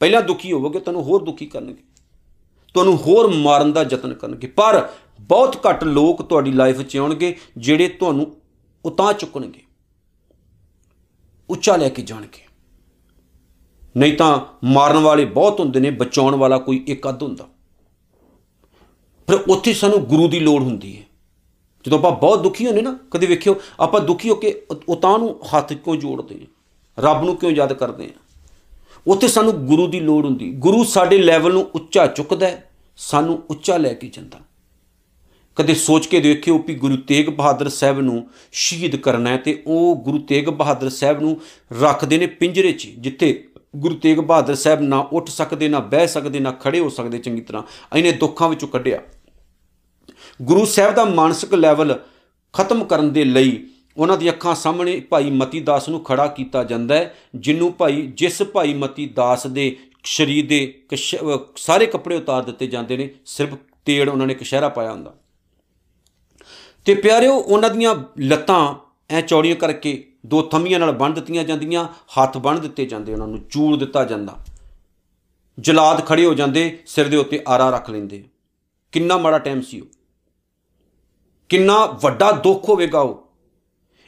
ਪਹਿਲਾਂ 0.00 0.22
ਦੁਖੀ 0.22 0.52
ਹੋਵੋਗੇ, 0.52 0.80
ਤੁਹਾਨੂੰ 0.80 1.02
ਹੋਰ 1.02 1.22
ਦੁਖੀ 1.22 1.46
ਕਰਨਗੇ। 1.46 1.82
ਤੁਹਾਨੂੰ 2.74 2.96
ਹੋਰ 2.96 3.28
ਮਾਰਨ 3.28 3.72
ਦਾ 3.72 3.82
ਯਤਨ 3.82 4.14
ਕਰਨਗੇ। 4.14 4.46
ਪਰ 4.46 4.88
ਬਹੁਤ 5.22 5.66
ਘੱਟ 5.68 5.84
ਲੋਕ 5.84 6.22
ਤੁਹਾਡੀ 6.22 6.52
ਲਾਈਫ 6.52 6.82
'ਚ 6.82 6.96
ਆਉਣਗੇ, 6.96 7.36
ਜਿਹੜੇ 7.56 7.88
ਤੁਹਾਨੂੰ 7.88 8.36
ਉਤਾਂ 8.84 9.12
ਚੁੱਕਣਗੇ। 9.12 9.62
ਉੱਚਾ 11.50 11.76
ਲੈ 11.76 11.88
ਕੇ 11.88 12.02
ਜਾਣਗੇ। 12.02 12.40
ਨਹੀਂ 13.96 14.16
ਤਾਂ 14.16 14.40
ਮਾਰਨ 14.64 14.96
ਵਾਲੇ 14.96 15.24
ਬਹੁਤ 15.24 15.60
ਹੁੰਦੇ 15.60 15.80
ਨੇ, 15.80 15.90
ਬਚਾਉਣ 15.90 16.34
ਵਾਲਾ 16.34 16.58
ਕੋਈ 16.58 16.84
ਇੱਕ 16.88 17.08
ਅੱਧ 17.08 17.22
ਹੁੰਦਾ। 17.22 17.44
ਫਿਰ 19.26 19.40
ਉੱਥੇ 19.48 19.74
ਸਾਨੂੰ 19.74 19.98
ਗੁਰੂ 19.98 20.28
ਦੀ 20.28 20.40
ਲੋੜ 20.40 20.62
ਹੁੰਦੀ 20.62 20.96
ਹੈ। 20.96 21.02
ਜਦੋਂ 21.86 21.98
ਆਪਾਂ 21.98 22.12
ਬਹੁਤ 22.12 22.42
ਦੁਖੀ 22.42 22.66
ਹੁੰਦੇ 22.66 22.82
ਨਾ, 22.82 22.98
ਕਦੇ 23.10 23.26
ਵੇਖਿਓ, 23.26 23.56
ਆਪਾਂ 23.80 24.00
ਦੁਖੀ 24.00 24.30
ਹੋ 24.30 24.34
ਕੇ 24.34 24.66
ਉਤਾਂ 24.88 25.18
ਨੂੰ 25.18 25.40
ਹੱਥ 25.48 25.72
ਕਿਉਂ 25.72 25.96
ਜੋੜਦੇ 25.96 26.34
ਹਾਂ 26.34 26.46
ਰੱਬ 27.02 27.24
ਨੂੰ 27.24 27.36
ਕਿਉਂ 27.36 27.52
ਯਾਦ 27.52 27.72
ਕਰਦੇ 27.72 28.04
ਹਾਂ 28.04 28.22
ਉੱਥੇ 29.06 29.28
ਸਾਨੂੰ 29.28 29.66
ਗੁਰੂ 29.66 29.86
ਦੀ 29.86 30.00
ਲੋੜ 30.00 30.24
ਹੁੰਦੀ। 30.24 30.52
ਗੁਰੂ 30.52 30.84
ਸਾਡੇ 30.84 31.18
ਲੈਵਲ 31.18 31.52
ਨੂੰ 31.52 31.70
ਉੱਚਾ 31.74 32.06
ਚੁੱਕਦਾ 32.06 32.46
ਹੈ, 32.46 32.70
ਸਾਨੂੰ 32.96 33.42
ਉੱਚਾ 33.50 33.76
ਲੈ 33.76 33.94
ਕੇ 33.94 34.08
ਜਾਂਦਾ। 34.08 34.38
ਕਦੇ 35.56 35.74
ਸੋਚ 35.74 36.06
ਕੇ 36.06 36.20
ਦੇਖਿਓ 36.20 36.58
ਵੀ 36.58 36.74
ਗੁਰੂ 36.74 36.96
ਤੇਗ 36.96 37.28
ਬਹਾਦਰ 37.28 37.68
ਸਾਹਿਬ 37.68 38.00
ਨੂੰ 38.00 38.26
ਸ਼ਹੀਦ 38.52 38.96
ਕਰਨਾ 38.96 39.30
ਹੈ 39.30 39.36
ਤੇ 39.36 39.62
ਉਹ 39.66 39.96
ਗੁਰੂ 39.96 40.18
ਤੇਗ 40.18 40.48
ਬਹਾਦਰ 40.48 40.88
ਸਾਹਿਬ 40.90 41.20
ਨੂੰ 41.20 41.40
ਰੱਖਦੇ 41.80 42.18
ਨੇ 42.18 42.26
ਪਿੰਜਰੇ 42.26 42.72
'ਚ, 42.72 42.86
ਜਿੱਥੇ 42.86 43.44
ਗੁਰੂ 43.76 43.94
ਤੇਗ 43.94 44.18
ਬਹਾਦਰ 44.18 44.54
ਸਾਹਿਬ 44.54 44.80
ਨਾ 44.80 44.98
ਉੱਠ 45.12 45.28
ਸਕਦੇ, 45.28 45.68
ਨਾ 45.68 45.78
ਬਹਿ 45.80 46.08
ਸਕਦੇ, 46.08 46.40
ਨਾ 46.40 46.50
ਖੜੇ 46.50 46.80
ਹੋ 46.80 46.88
ਸਕਦੇ 46.88 47.18
ਚੰਗੀ 47.18 47.40
ਤਰ੍ਹਾਂ। 47.40 47.62
ਇਹਨੇ 47.96 48.12
ਦੁੱਖਾਂ 48.12 48.48
ਵਿੱਚੋਂ 48.48 48.68
ਕੱਢਿਆ। 48.68 49.00
ਗੁਰੂ 50.42 50.64
ਸਾਹਿਬ 50.64 50.94
ਦਾ 50.94 51.04
ਮਾਨਸਿਕ 51.04 51.54
ਲੈਵਲ 51.54 51.98
ਖਤਮ 52.54 52.84
ਕਰਨ 52.84 53.12
ਦੇ 53.12 53.24
ਲਈ 53.24 53.66
ਉਹਨਾਂ 53.96 54.16
ਦੀ 54.16 54.30
ਅੱਖਾਂ 54.30 54.54
ਸਾਹਮਣੇ 54.54 55.00
ਭਾਈ 55.00 55.30
ਮਤੀ 55.30 55.60
ਦਾਸ 55.60 55.88
ਨੂੰ 55.88 56.02
ਖੜਾ 56.04 56.26
ਕੀਤਾ 56.26 56.64
ਜਾਂਦਾ 56.64 56.94
ਹੈ, 56.94 57.14
ਜਿੰਨੂੰ 57.36 57.72
ਭਾਈ, 57.78 58.02
ਜਿਸ 58.02 58.42
ਭਾਈ 58.42 58.74
ਮਤੀ 58.74 59.06
ਦਾਸ 59.06 59.46
ਦੇ 59.46 59.76
ਸ਼ਰੀਰ 60.04 60.46
ਦੇ 60.46 60.74
ਸਾਰੇ 61.56 61.86
ਕੱਪੜੇ 61.86 62.16
ਉਤਾਰ 62.16 62.42
ਦਿੱਤੇ 62.42 62.66
ਜਾਂਦੇ 62.66 62.96
ਨੇ, 62.96 63.10
ਸਿਰਫ 63.26 63.54
ਤੇੜ 63.84 64.08
ਉਹਨਾਂ 64.08 64.26
ਨੇ 64.26 64.34
ਕਸ਼ਹਿਰਾ 64.34 64.68
ਪਾਇਆ 64.68 64.92
ਹੁੰਦਾ। 64.92 65.14
ਤੇ 66.84 66.94
ਪਿਆਰਿਓ, 66.94 67.34
ਉਹਨਾਂ 67.34 67.70
ਦੀਆਂ 67.70 67.94
ਲੱਤਾਂ 68.18 68.74
ਐ 69.10 69.20
ਚੌੜੀਆਂ 69.20 69.56
ਕਰਕੇ 69.56 70.12
ਦੋ 70.26 70.42
ਥੰਮੀਆਂ 70.42 70.78
ਨਾਲ 70.78 70.92
ਬੰਨ 70.92 71.14
ਦਿੱਤੀਆਂ 71.14 71.44
ਜਾਂਦੀਆਂ, 71.44 71.84
ਹੱਥ 71.84 72.38
ਬੰਨ 72.38 72.60
ਦਿੱਤੇ 72.60 72.86
ਜਾਂਦੇ, 72.86 73.12
ਉਹਨਾਂ 73.12 73.26
ਨੂੰ 73.26 73.44
ਚੂੜ 73.50 73.76
ਦਿੱਤਾ 73.76 74.04
ਜਾਂਦਾ। 74.04 74.38
ਜਲਾਦ 75.60 76.06
ਖੜੇ 76.06 76.24
ਹੋ 76.24 76.34
ਜਾਂਦੇ, 76.34 76.82
ਸਿਰ 76.86 77.08
ਦੇ 77.08 77.16
ਉੱਤੇ 77.16 77.42
ਆਰਾ 77.48 77.70
ਰੱਖ 77.70 77.90
ਲੈਂਦੇ। 77.90 78.24
ਕਿੰਨਾ 78.92 79.18
ਮਾੜਾ 79.18 79.38
ਟਾਈਮ 79.38 79.60
ਸੀ 79.60 79.80
ਉਹ। 79.80 79.86
ਕਿੰਨਾ 81.48 81.86
ਵੱਡਾ 81.86 82.32
ਦੁੱਖ 82.32 82.68
ਹੋਵੇਗਾ 82.68 83.00
ਉਹ। 83.00 83.32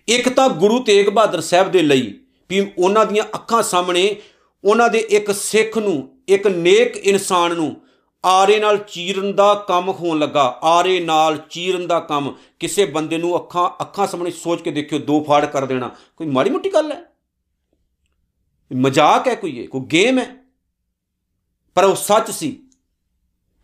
ਇੱਕ 0.09 0.29
ਤਾਂ 0.29 0.49
ਗੁਰੂ 0.49 0.81
ਤੇਗ 0.81 1.09
ਬਹਾਦਰ 1.09 1.41
ਸਾਹਿਬ 1.41 1.73
ਦੇ 1.73 1.83
ਲਈ 1.83 2.21
ਵੀ 2.49 2.73
ਉਹਨਾਂ 2.79 3.07
ਦੀਆਂ 3.07 3.25
ਅੱਖਾਂ 3.25 3.63
ਸਾਹਮਣੇ, 3.63 4.17
ਉਹਨਾਂ 4.65 4.89
ਦੇ 4.89 4.99
ਇੱਕ 4.99 5.35
ਸਿੱਖ 5.35 5.79
ਨੂੰ, 5.79 6.19
ਇੱਕ 6.29 6.47
ਨੇਕ 6.47 6.97
ਇਨਸਾਨ 6.97 7.55
ਨੂੰ 7.55 7.77
ਆਰੇ 8.25 8.61
ਨਾਲ 8.61 8.79
ਚੀਰਨ 8.79 9.35
ਦਾ 9.35 9.55
ਕੰਮ 9.55 9.89
ਹੋਣ 9.89 10.19
ਲੱਗਾ। 10.19 10.59
ਆਰੇ 10.63 11.01
ਨਾਲ 11.01 11.39
ਚੀਰਨ 11.51 11.87
ਦਾ 11.87 12.01
ਕੰਮ। 12.01 12.35
ਕਿਸੇ 12.59 12.85
ਬੰਦੇ 12.85 13.19
ਨੂੰ 13.19 13.37
ਅੱਖਾਂ 13.37 13.71
ਅੱਖਾਂ 13.81 14.07
ਸਾਹਮਣੇ 14.07 14.31
ਸੋਚ 14.31 14.63
ਕੇ 14.63 14.71
ਦੇਖਿਓ, 14.71 14.99
ਦੋ 14.99 15.25
ਫਾੜ 15.25 15.45
ਕਰ 15.45 15.67
ਦੇਣਾ। 15.67 15.91
ਕੋਈ 16.17 16.27
ਮਾੜੀ 16.27 16.51
ਮੋਟੀ 16.51 16.73
ਗੱਲ 16.73 16.93
ਹੈ? 16.93 17.05
ਮਜ਼ਾਕ 18.77 19.29
ਹੈ 19.29 19.35
ਕੋਈ 19.35 19.59
ਇਹ? 19.59 19.69
ਕੋਈ 19.69 19.81
ਗੇਮ 19.81 20.19
ਹੈ? 20.19 20.37
ਪਰ 21.75 21.85
ਉਹ 21.85 21.95
ਸੱਚ 21.95 22.31
ਸੀ। 22.31 22.63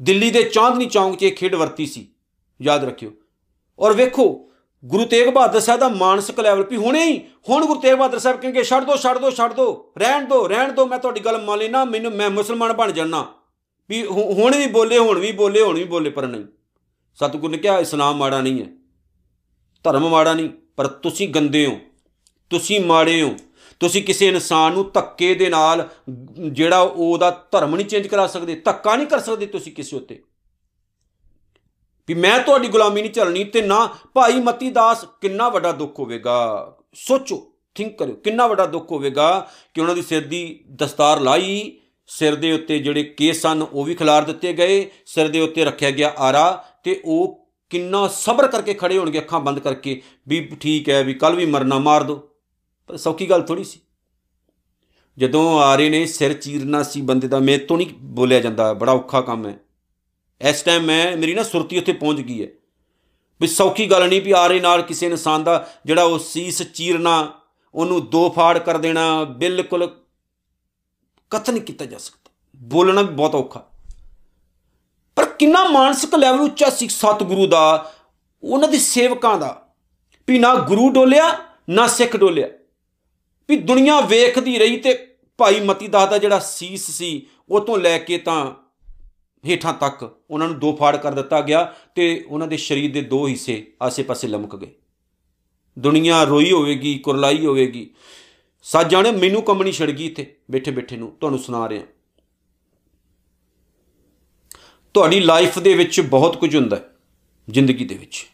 ਦਿੱਲੀ 0.02 0.30
ਦੇ 0.30 0.42
ਚਾਂਦਨੀ 0.42 0.86
ਚੌਂਕ 0.86 1.16
'ਚ 1.16 1.22
ਇਹ 1.22 1.32
ਖੇਡ 1.32 1.54
ਵਰਤੀ 1.54 1.86
ਸੀ। 1.86 2.08
ਯਾਦ 2.62 2.84
ਰੱਖਿਓ। 2.84 3.12
ਔਰ 3.78 3.92
ਵੇਖੋ, 3.92 4.50
ਗੁਰੂ 4.84 5.04
ਤੇਗ 5.04 5.28
ਬਹਾਦਰ 5.28 5.60
ਸਾਹਿਬ 5.60 5.80
ਦਾ 5.80 5.88
ਮਾਨਸਿਕ 5.88 6.40
ਲੈਵਲ 6.40 6.66
ਵੀ 6.70 6.76
ਹੁਣੇ 6.76 7.06
ਹੀ 7.06 7.18
ਹੁਣ 7.48 7.66
ਗੁਰੂ 7.66 7.80
ਤੇਗ 7.80 7.94
ਬਹਾਦਰ 7.94 8.18
ਸਾਹਿਬ 8.18 8.40
ਕਹਿੰਗੇ 8.40 8.64
ਛੱਡ 8.64 8.84
ਦੋ 8.84 8.96
ਛੱਡ 8.96 9.18
ਦੋ 9.18 9.30
ਛੱਡ 9.30 9.52
ਦੋ। 9.52 9.92
ਰਹਿਣ 9.98 10.24
ਦੋ 10.24 10.48
ਰਹਿਣ 10.48 10.72
ਦੋ। 10.72 10.86
ਮੈਂ 10.86 10.98
ਤੁਹਾਡੀ 10.98 11.20
ਗੱਲ 11.20 11.44
ਮੰਨ 11.44 11.60
ਲੈਣਾ 11.60 11.84
ਮੈਨੂੰ 11.84 12.12
ਮੈਂ 12.12 12.30
ਮੁਸਲਮਾਨ 12.30 12.72
ਬਣ 12.72 12.92
ਜਾਣਾ 12.92 13.34
ਵੀ 13.90 14.06
ਹੁਣ 14.06 14.56
ਵੀ 14.56 14.66
ਬੋਲੇ, 14.66 14.98
ਹੁਣ 14.98 15.18
ਵੀ 15.18 15.32
ਬੋਲੇ, 15.32 15.62
ਹੁਣ 15.62 15.76
ਵੀ 15.76 15.84
ਬੋਲੇ, 15.84 16.10
ਪਰ 16.10 16.26
ਨਹੀਂ। 16.26 16.44
ਸਤਿਗੁਰ 17.14 17.50
ਨੇ 17.50 17.58
ਕਿਹਾ, 17.58 17.78
ਇਸਲਾਮ 17.78 18.16
ਮਾੜਾ 18.16 18.40
ਨਹੀਂ 18.40 18.62
ਹੈ। 18.62 18.66
ਧਰਮ 19.84 20.08
ਮਾੜਾ 20.08 20.34
ਨਹੀਂ, 20.34 20.48
ਪਰ 20.76 20.86
ਤੁਸੀਂ 20.86 21.28
ਗੰਦੇ 21.28 21.66
ਹੋ। 21.66 21.78
ਤੁਸੀਂ 22.50 22.80
ਮਾੜੇ 22.80 23.22
ਹੋ। 23.22 23.36
ਤੁਸੀਂ 23.80 24.02
ਕਿਸੇ 24.02 24.28
ਇਨਸਾਨ 24.28 24.72
ਨੂੰ 24.72 24.90
ਧੱਕੇ 24.94 25.34
ਦੇ 25.34 25.48
ਨਾਲ 25.48 25.88
ਜਿਹੜਾ 26.52 26.78
ਉਹਦਾ 26.78 27.48
ਧਰਮ 27.50 27.76
ਨਹੀਂ 27.76 27.86
ਚੇਂਜ 27.86 28.06
ਕਰਾ 28.06 28.26
ਸਕਦੇ, 28.26 28.54
ਧੱਕਾ 28.54 28.96
ਨਹੀਂ 28.96 29.06
ਕਰ 29.06 29.20
ਸਕਦੇ 29.20 29.46
ਤੁਸੀਂ 29.46 29.72
ਕਿਸੇ 29.72 29.96
ਉੱਤੇ। 29.96 30.22
ਵੀ 32.08 32.14
ਮੈਂ 32.14 32.38
ਤੁਹਾਡੀ 32.38 32.68
ਗੁਲਾਮੀ 32.68 33.02
ਨਹੀਂ 33.02 33.12
ਚੱਲਣੀ 33.12 33.44
ਤੇ 33.44 33.62
ਨਾ 33.62 33.96
ਭਾਈ 34.14 34.32
ਮਤੀ 34.32 34.70
ਦਾਸ 34.70 35.04
ਕਿੰਨਾ 35.20 35.48
ਵੱਡਾ 35.48 35.72
ਦੁੱਖ 35.72 35.98
ਹੋਵੇਗਾ। 35.98 36.72
ਸੋਚੋ 36.94 37.52
ਥਿੰਕ 37.74 37.98
ਕਰਿਓ, 37.98 38.14
ਕਿੰਨਾ 38.14 38.46
ਵੱਡਾ 38.46 38.66
ਦੁੱਖ 38.66 38.92
ਹੋਵੇਗਾ 38.92 39.50
ਕਿ 39.74 39.80
ਉਹਨਾਂ 39.80 39.94
ਦੀ 39.94 40.02
ਸਿਰ 40.02 40.26
ਦੀ 40.26 40.64
ਦਸਤਾਰ 40.74 41.20
ਲਾਈ 41.20 41.79
ਸਿਰ 42.10 42.34
ਦੇ 42.34 42.52
ਉੱਤੇ 42.52 42.78
ਜਿਹੜੇ 42.78 43.02
ਕੇਸ 43.02 43.42
ਸਨ, 43.42 43.66
ਉਹ 43.72 43.84
ਵੀ 43.84 43.94
ਖਿਲਾਰ 43.94 44.22
ਦਿੱਤੇ 44.22 44.52
ਗਏ। 44.52 44.90
ਸਿਰ 45.06 45.28
ਦੇ 45.28 45.40
ਉੱਤੇ 45.40 45.64
ਰੱਖਿਆ 45.64 45.90
ਗਿਆ 45.90 46.14
ਆਰਾ 46.18 46.64
ਤੇ 46.84 47.00
ਉਹ 47.04 47.48
ਕਿੰਨਾ 47.70 48.08
ਸਬਰ 48.08 48.48
ਕਰਕੇ 48.48 48.74
ਖੜੇ 48.74 48.98
ਹੋਣਗੇ 48.98 49.18
ਅੱਖਾਂ 49.18 49.40
ਬੰਦ 49.40 49.58
ਕਰਕੇ 49.58 50.02
ਵੀ 50.28 50.40
ਠੀਕ 50.60 50.88
ਹੈ, 50.88 51.04
ਵੀ 51.04 51.14
ਕੱਲ 51.14 51.36
ਵੀ 51.36 51.46
ਮਰਨਾ, 51.46 51.78
ਮਾਰ 51.78 52.02
ਦੋ। 52.02 52.30
ਪਰ 52.86 52.96
ਸੌਕੀ 52.96 53.30
ਗੱਲ 53.30 53.42
ਥੋੜੀ 53.42 53.64
ਸੀ। 53.64 53.80
ਜਦੋਂ 55.18 55.60
ਆਰੇ 55.60 55.90
ਨੇ 55.90 56.06
ਸਿਰ 56.06 56.32
ਚੀਰਨਾ 56.32 56.82
ਸੀ 56.82 57.00
ਬੰਦੇ 57.00 57.28
ਦਾ 57.28 57.38
ਮੇਰੇ 57.38 57.64
ਤੋਂ 57.64 57.76
ਨਹੀਂ 57.76 57.86
ਬੋਲਿਆ 57.94 58.40
ਜਾਂਦਾ, 58.40 58.72
ਬੜਾ 58.72 58.92
ਔਖਾ 58.92 59.20
ਕੰਮ 59.20 59.46
ਹੈ। 59.46 59.58
ਇਸ 60.40 60.62
ਟਾਈਮ 60.62 60.82
ਮੈਂ, 60.82 61.16
ਮੇਰੀ 61.16 61.34
ਨਾ 61.34 61.42
ਸੁਰਤੀ 61.42 61.78
ਉੱਥੇ 61.78 61.92
ਪਹੁੰਚ 61.92 62.20
ਗਈ 62.20 62.42
ਹੈ। 62.42 62.48
ਵੀ 63.40 63.46
ਸੌਖੀ 63.46 63.86
ਗੱਲ 63.86 64.08
ਨਹੀਂ 64.08 64.22
ਵੀ 64.22 64.32
ਆਰੇ 64.32 64.60
ਨਾਲ 64.60 64.82
ਕਿਸੇ 64.82 65.06
ਇਨਸਾਨ 65.06 65.44
ਦਾ 65.44 65.68
ਜਿਹੜਾ 65.86 66.02
ਉਹ 66.02 66.18
ਸੀਸ 66.18 66.62
ਚੀਰਨਾ, 66.62 67.32
ਉਹਨੂੰ 67.74 68.10
ਦੋ 68.10 68.30
ਫਾੜ 68.30 68.58
ਕਰ 68.58 68.78
ਦੇਣਾ, 68.78 69.24
ਬਿਲਕੁਲ 69.24 69.88
ਕਥਨ 71.30 71.52
ਨਹੀਂ 71.52 71.62
ਕੀਤਾ 71.62 71.84
ਜਾ 71.84 71.98
ਸਕਦਾ। 71.98 72.30
ਬੋਲਣਾ 72.56 73.02
ਵੀ 73.02 73.14
ਬਹੁਤ 73.14 73.34
ਔਖਾ। 73.34 73.70
ਪਰ 75.16 75.24
ਕਿੰਨਾ 75.24 75.64
ਮਾਨਸਿਕ 75.64 76.14
ਲੈਵਲ 76.14 76.40
ਉੱਚਾ 76.40 76.70
ਸੀ 76.70 76.88
ਸਤਿਗੁਰੂ 76.88 77.46
ਦਾ, 77.46 77.94
ਉਹਨਾਂ 78.42 78.68
ਦੇ 78.68 78.78
ਸੇਵਕਾਂ 78.78 79.38
ਦਾ। 79.38 79.68
ਵੀ 80.28 80.38
ਨਾ 80.38 80.54
ਗੁਰੂ 80.54 80.90
ਡੋਲਿਆ, 80.90 81.38
ਨਾ 81.70 81.86
ਸਿੱਖ 81.86 82.16
ਡੋਲਿਆ। 82.16 82.48
ਵੀ 83.48 83.58
ਦੁਨੀਆ 83.58 84.00
ਵੇਖਦੀ 84.00 84.58
ਰਹੀ 84.58 84.76
ਤੇ 84.76 85.14
ਭਾਈ 85.38 85.60
ਮਤੀ 85.60 85.88
ਦਾਸ 85.88 86.10
ਦਾ 86.10 86.18
ਜਿਹੜਾ 86.18 86.38
ਸੀਸ 86.38 86.90
ਸੀ, 86.90 87.26
ਉਹ 87.48 87.60
ਤੋਂ 87.60 87.78
ਲੈ 87.78 87.98
ਕੇ 87.98 88.18
ਤਾਂ 88.18 88.54
ਹੇਠਾਂ 89.46 89.74
ਤੱਕ 89.74 90.16
ਉਹਨਾਂ 90.30 90.48
ਨੂੰ 90.48 90.58
ਦੋ 90.58 90.76
ਫਾੜ 90.76 90.96
ਕਰ 90.96 91.12
ਦਿੱਤਾ 91.12 91.40
ਗਿਆ 91.40 91.74
ਤੇ 91.94 92.24
ਉਹਨਾਂ 92.28 92.46
ਦੇ 92.46 92.56
ਸਰੀਰ 92.56 92.92
ਦੇ 92.92 93.00
ਦੋ 93.00 93.28
ਹਿੱਸੇ 93.28 93.72
ਆਸੇ-ਪਾਸੇ 93.82 94.28
ਲਮਕ 94.28 94.56
ਗਏ। 94.56 94.74
ਦੁਨੀਆ 95.78 96.24
ਰੋਈ 96.24 96.52
ਹੋਵੇਗੀ, 96.52 96.98
ਕੁਰਲਾਈ 96.98 97.46
ਹੋਵੇਗੀ। 97.46 97.94
ਸੱਜ 98.66 98.90
ਜਾਣੇ 98.90 99.10
ਮੈਨੂੰ 99.12 99.42
ਕੰਮਣੀ 99.42 99.72
ਛੜ 99.72 99.90
ਗਈ 99.90 100.06
ਇੱਥੇ, 100.06 100.26
ਬੈਠੇ 100.50 100.70
ਬੈਠੇ 100.70 100.96
ਨੂੰ, 100.96 101.10
ਤੁਹਾਨੂੰ 101.20 101.38
ਸੁਣਾ 101.38 101.68
ਰਿਹਾ। 101.68 101.82
ਤੁਹਾਡੀ 104.94 105.20
ਲਾਈਫ 105.20 105.58
ਦੇ 105.58 105.74
ਵਿੱਚ 105.74 106.00
ਬਹੁਤ 106.00 106.36
ਕੁਝ 106.36 106.54
ਹੁੰਦਾ 106.56 106.76
ਹੈ, 106.76 106.90
ਜ਼ਿੰਦਗੀ 107.48 107.84
ਦੇ 107.84 107.94
ਵਿੱਚ। 107.94 108.26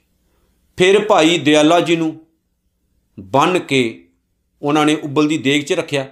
ਫਿਰ 0.79 0.99
ਭਾਈ 1.07 1.39
ਦਿਆਲਾ 1.39 1.81
ਜੀ 1.81 1.97
ਨੂੰ 1.97 2.15
ਬੰਨ 3.19 3.59
ਕੇ 3.59 4.09
ਉਹਨਾਂ 4.63 4.85
ਨੇ 4.87 4.95
ਉਬਲਦੀ 4.95 5.39
ਦੇਗ 5.39 5.65
'ਚ 5.65 5.73
ਰੱਖਿਆ। 5.73 6.07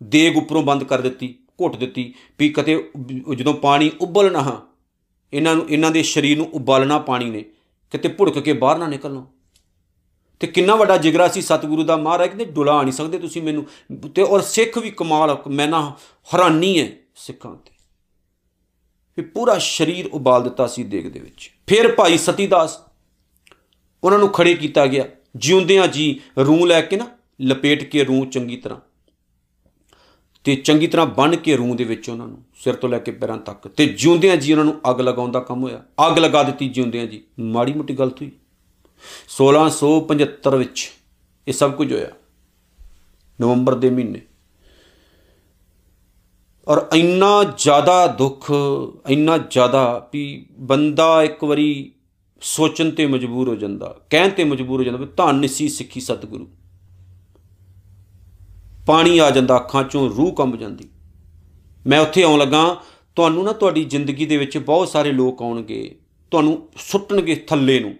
ਦੇਗ 0.00 0.36
ਉੱਪਰੋਂ 0.36 0.62
ਬੰਦ 0.62 0.84
ਕਰ 0.84 1.00
ਦਿੱਤੀ, 1.00 1.34
ਘੁੱਟ 1.60 1.76
ਦਿੱਤੀ 1.76 2.12
ਵੀ 2.38 2.48
ਕਦੇ 2.48 2.82
ਜਦੋਂ 3.36 3.54
ਪਾਣੀ 3.54 3.90
ਉਬਲਣਾ 4.00 4.40
ਹਾਂ, 4.40 4.60
ਇਹਨਾਂ 5.32 5.54
ਨੂੰ, 5.56 5.68
ਇਹਨਾਂ 5.68 5.90
ਦੇ 5.90 6.02
ਸਰੀਰ 6.04 6.36
ਨੂੰ 6.38 6.48
ਉਬਾਲਣਾ 6.52 6.98
ਪਾਣੀ 7.00 7.30
ਨੇ, 7.30 7.44
ਕਿਤੇ 7.92 8.08
ਭੁੜਕ 8.08 8.38
ਕੇ 8.38 8.52
ਬਾਹਰ 8.54 8.78
ਨਾ 8.78 8.86
ਨਿਕਲਣਾ। 8.86 9.26
ਤੇ 10.42 10.48
ਕਿੰਨਾ 10.48 10.74
ਵੱਡਾ 10.74 10.96
ਜਿਗਰਾ 10.96 11.28
ਸੀ 11.28 11.42
ਸਤਿਗੁਰੂ 11.42 11.82
ਦਾ 11.82 11.96
ਮਹਾਰਾਜ 11.96 12.28
ਕਹਿੰਦੇ, 12.28 12.44
ਡੁਲਾ 12.44 12.82
ਨਹੀਂ 12.82 12.92
ਸਕਦੇ 12.92 13.18
ਤੁਸੀਂ 13.18 13.42
ਮੈਨੂੰ। 13.42 13.66
ਤੇ 14.10 14.22
ਔਰ 14.22 14.40
ਸਿੱਖ 14.40 14.78
ਵੀ 14.78 14.90
ਕਮਾਲ, 14.90 15.38
ਮੈਂ 15.48 15.68
ਨਾ 15.68 15.96
ਹੈਰਾਨੀ 16.34 16.80
ਹੈ 16.80 16.88
ਸਿੱਖਾਂ 17.16 17.54
ਤੇ। 17.54 17.70
ਵੀ 19.16 19.22
ਪੂਰਾ 19.22 19.58
ਸਰੀਰ 19.58 20.06
ਉਬਾਲ 20.06 20.42
ਦਿੱਤਾ 20.42 20.66
ਸੀ 20.66 20.84
ਦੇਗ 20.84 21.06
ਦੇ 21.06 21.20
ਵਿੱਚ। 21.20 21.52
ਫਿਰ 21.66 21.94
ਭਾਈ 21.94 22.18
ਸਤੀਦਾਸ 22.18 22.78
ਉਹਨਾਂ 24.04 24.18
ਨੂੰ 24.18 24.28
ਖੜੇ 24.28 24.54
ਕੀਤਾ 24.54 24.86
ਗਿਆ। 24.86 25.04
ਜਿਉਂਦਿਆਂ 25.36 25.88
ਜੀ 25.88 26.20
ਰੂਹ 26.38 26.66
ਲੈ 26.66 26.80
ਕੇ 26.80 26.96
ਨਾ 26.96 27.06
ਲਪੇਟ 27.42 27.84
ਕੇ 27.84 28.04
ਰੂਹ 28.04 28.26
ਚੰਗੀ 28.26 28.56
ਤਰ੍ਹਾਂ। 28.56 28.80
ਤੇ 30.44 30.54
ਚੰਗੀ 30.54 30.86
ਤਰ੍ਹਾਂ 30.86 31.06
ਬੰਨ 31.06 31.36
ਕੇ 31.36 31.56
ਰੂਹ 31.56 31.74
ਦੇ 31.74 31.84
ਵਿੱਚ 31.84 32.10
ਉਹਨਾਂ 32.10 32.28
ਨੂੰ 32.28 32.42
ਸਿਰ 32.54 32.74
ਤੋਂ 32.74 32.88
ਲੈ 32.88 32.98
ਕੇ 32.98 33.12
ਪੈਰਾਂ 33.12 33.38
ਤੱਕ। 33.38 33.68
ਤੇ 33.68 33.86
ਜਿਉਂਦਿਆਂ 33.86 34.36
ਜੀ 34.36 34.52
ਉਹਨਾਂ 34.52 34.64
ਨੂੰ 34.64 34.80
ਅੱਗ 34.90 35.00
ਲਗਾਉਣ 35.00 35.32
ਦਾ 35.32 35.40
ਕੰਮ 35.40 35.62
ਹੋਇਆ। 35.62 35.84
ਅੱਗ 36.06 36.18
ਲਗਾ 36.18 36.42
ਦਿੱਤੀ 36.42 36.68
ਜਿਉਂਦਿਆਂ 36.68 37.06
ਜੀ। 37.06 37.22
ਮਾੜੀ 37.40 37.72
ਮੋਟੀ 37.72 37.94
ਗਲਤ 37.94 38.22
ਹੋਈ 38.22 38.30
1675 39.28 40.56
ਵਿੱਚ 40.56 40.90
ਇਹ 41.48 41.52
ਸਭ 41.52 41.72
ਕੁਝ 41.72 41.92
ਹੋਇਆ। 41.92 42.10
ਨਵੰਬਰ 43.40 43.74
ਦੇ 43.74 43.90
ਮਹੀਨੇ। 43.90 44.20
ਔਰ 46.68 46.86
ਇੰਨਾ 46.94 47.44
ਜ਼ਿਆਦਾ 47.44 48.06
ਦੁੱਖ, 48.06 48.52
ਇੰਨਾ 49.08 49.38
ਜ਼ਿਆਦਾ 49.38 50.10
ਵੀ 50.12 50.46
ਬੰਦਾ 50.58 51.22
ਇੱਕ 51.22 51.44
ਵਾਰੀ 51.44 51.92
ਸੋਚਣ 52.40 52.90
ਤੇ 52.90 53.06
ਮਜਬੂਰ 53.06 53.48
ਹੋ 53.48 53.54
ਜਾਂਦਾ, 53.54 54.00
ਕਹਿਣ 54.10 54.30
ਤੇ 54.30 54.44
ਮਜਬੂਰ 54.44 54.80
ਹੋ 54.80 54.84
ਜਾਂਦਾ 54.84 54.98
ਵੀ 54.98 55.06
ਧੰਨ 55.16 55.46
ਸੀ 55.46 55.68
ਸਿੱਖੀ 55.68 56.00
ਸਤਿਗੁਰੂ। 56.00 56.48
ਪਾਣੀ 58.86 59.18
ਆ 59.18 59.30
ਜਾਂਦਾ, 59.30 59.56
ਅੱਖਾਂ 59.56 59.84
ਚੋਂ 59.84 60.10
ਰੂਹ 60.10 60.32
ਕੰਬ 60.32 60.56
ਜਾਂਦੀ। 60.56 60.88
ਮੈਂ 61.86 62.00
ਉੱਥੇ 62.00 62.22
ਆਉਣ 62.22 62.38
ਲੱਗਾ, 62.38 62.82
ਤੁਹਾਨੂੰ 63.16 63.44
ਨਾ 63.44 63.52
ਤੁਹਾਡੀ 63.52 63.84
ਜ਼ਿੰਦਗੀ 63.84 64.26
ਦੇ 64.26 64.36
ਵਿੱਚ 64.36 64.58
ਬਹੁਤ 64.58 64.88
ਸਾਰੇ 64.88 65.12
ਲੋਕ 65.12 65.42
ਆਉਣਗੇ, 65.42 65.98
ਤੁਹਾਨੂੰ 66.30 66.68
ਸੁੱਟਣਗੇ 66.76 67.34
ਥੱਲੇ 67.34 67.80
ਨੂੰ। 67.80 67.94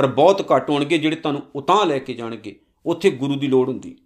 ਪਰ 0.00 0.06
ਬਹੁਤ 0.06 0.40
ਘੱਟ 0.52 0.68
ਹੋਣਗੇ 0.70 0.98
ਜਿਹੜੇ 0.98 1.16
ਤੁਹਾਨੂੰ 1.16 1.42
ਉਤਾਂ 1.54 1.84
ਲੈ 1.86 1.98
ਕੇ 1.98 2.12
ਜਾਣਗੇ, 2.14 2.54
ਉੱਥੇ 2.86 3.10
ਗੁਰੂ 3.12 3.34
ਦੀ 3.34 3.46
ਲੋੜ 3.46 3.68
ਹੁੰਦੀ। 3.68 3.96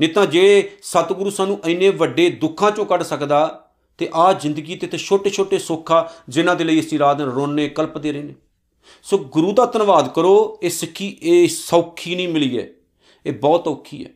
ਨਹੀਂ 0.00 0.08
ਤਾਂ 0.10 0.24
ਜੇ 0.26 0.70
ਸਤਿਗੁਰੂ 0.82 1.30
ਸਾਨੂੰ 1.30 1.58
ਇੰਨੇ 1.66 1.88
ਵੱਡੇ 1.92 2.28
ਦੁੱਖਾਂ 2.30 2.70
ਚੋਂ 2.70 2.84
ਕੱਢ 2.84 3.02
ਸਕਦਾ, 3.02 3.40
ਤੇ 3.98 4.08
ਆ 4.14 4.32
ਜ਼ਿੰਦਗੀ 4.32 4.76
ਤੇ 4.76 4.86
ਤੇ 4.86 4.98
ਛੋਟੇ 4.98 5.30
ਛੋਟੇ 5.30 5.58
ਸੁੱਖਾ 5.58 6.08
ਜਿਨ੍ਹਾਂ 6.28 6.54
ਦੇ 6.56 6.64
ਲਈ 6.64 6.80
ਅਸੀਂ 6.80 6.98
ਰਾਤ 6.98 7.16
ਦਿਨ 7.16 7.26
ਰੋਣੇ 7.26 7.68
ਕਲਪਦੇ 7.68 8.12
ਰਹਿੰਦੇ 8.12 8.34
ਸੋ 9.02 9.18
ਗੁਰੂ 9.18 9.52
ਦਾ 9.52 9.66
ਧੰਨਵਾਦ 9.66 10.08
ਕਰੋ, 10.12 10.58
ਇਹ 10.62 10.70
ਸਿੱਖੀ, 10.70 11.16
ਇਹ 11.22 11.48
ਸੌਖੀ 11.48 12.14
ਨਹੀਂ 12.14 12.28
ਮਿਲੀ 12.28 12.58
ਹੈ, 12.58 12.66
ਇਹ 13.26 13.32
ਬਹੁਤ 13.32 13.68
ਔਖੀ 13.68 14.04
ਹੈ। 14.04 14.10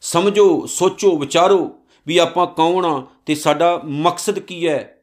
ਸਮਝੋ, 0.00 0.66
ਸੋਚੋ, 0.66 1.16
ਵਿਚਾਰੋ 1.18 1.70
ਵੀ 2.06 2.18
ਆਪਾਂ 2.18 2.46
ਕੌਣ 2.46 2.84
ਆ 2.84 3.02
ਤੇ 3.26 3.34
ਸਾਡਾ 3.34 3.80
ਮਕਸਦ 3.84 4.38
ਕੀ 4.38 4.66
ਹੈ? 4.68 5.02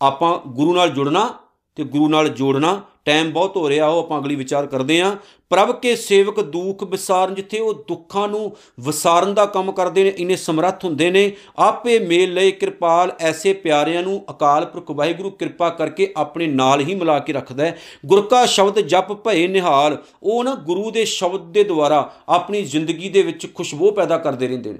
ਆਪਾਂ 0.00 0.38
ਗੁਰੂ 0.48 0.74
ਨਾਲ 0.74 0.90
ਜੁੜਨਾ 0.90 1.28
ਤੇ 1.78 1.84
ਗੁਰੂ 1.84 2.08
ਨਾਲ 2.08 2.28
ਜੋੜਨਾ 2.28 2.82
ਟਾਈਮ 3.04 3.30
ਬਹੁਤ 3.30 3.56
ਹੋ 3.56 3.68
ਰਿਹਾ, 3.68 3.88
ਉਹ 3.88 3.98
ਆਪਾਂ 3.98 4.20
ਅਗਲੀ 4.20 4.34
ਵਿਚਾਰ 4.34 4.66
ਕਰਦੇ 4.66 5.00
ਆਂ 5.00 5.16
ਪ੍ਰਭ 5.50 5.80
ਕੇ 5.80 5.96
ਸੇਵਕ 5.96 6.40
ਦੁੱਖ 6.40 6.84
ਵਿਸਾਰਨ, 6.84 7.34
ਜਿੱਥੇ 7.34 7.58
ਉਹ 7.58 7.84
ਦੁੱਖਾਂ 7.88 8.28
ਨੂੰ 8.28 8.56
ਵਿਸਾਰਨ 8.80 9.34
ਦਾ 9.34 9.46
ਕੰਮ 9.46 9.72
ਕਰਦੇ 9.72 10.04
ਨੇ, 10.04 10.08
ਇਨੇ 10.08 10.36
ਸਮਰੱਥ 10.36 10.84
ਹੁੰਦੇ 10.84 11.10
ਨੇ। 11.10 11.32
ਆਪੇ 11.58 11.98
ਮੇਲ 11.98 12.34
ਲਈ 12.34 12.50
ਕਿਰਪਾਲ, 12.50 13.12
ਐਸੇ 13.20 13.52
ਪਿਆਰਿਆਂ 13.52 14.02
ਨੂੰ 14.02 14.24
ਅਕਾਲ 14.30 14.66
ਪੁਰਖ 14.66 14.90
ਵਾਹਿਗੁਰੂ 14.90 15.30
ਕਿਰਪਾ 15.30 15.70
ਕਰਕੇ 15.70 16.12
ਆਪਣੇ 16.16 16.46
ਨਾਲ 16.46 16.80
ਹੀ 16.80 16.94
ਮਿਲਾ 16.94 17.18
ਕੇ 17.18 17.32
ਰੱਖਦਾ 17.32 17.64
ਹੈ। 17.64 17.78
ਗੁਰ 18.06 18.26
ਕਾ 18.26 18.46
ਸ਼ਬਦ 18.46 18.80
ਜਪ 18.80 19.12
ਭਏ 19.12 19.46
ਨਿਹਾਲ, 19.46 20.02
ਉਹ 20.22 20.44
ਨਾ 20.44 20.54
ਗੁਰੂ 20.54 20.90
ਦੇ 20.90 21.04
ਸ਼ਬਦ 21.04 21.52
ਦੇ 21.52 21.64
ਦੁਆਰਾ 21.64 22.12
ਆਪਣੀ 22.28 22.62
ਜ਼ਿੰਦਗੀ 22.62 23.08
ਦੇ 23.08 23.22
ਵਿੱਚ 23.22 23.54
ਖੁਸ਼ਬੂ 23.54 23.90
ਪੈਦਾ 23.90 24.18
ਕਰਦੇ 24.18 24.48
ਰਹਿੰਦੇ 24.48 24.72
ਨੇ। 24.72 24.78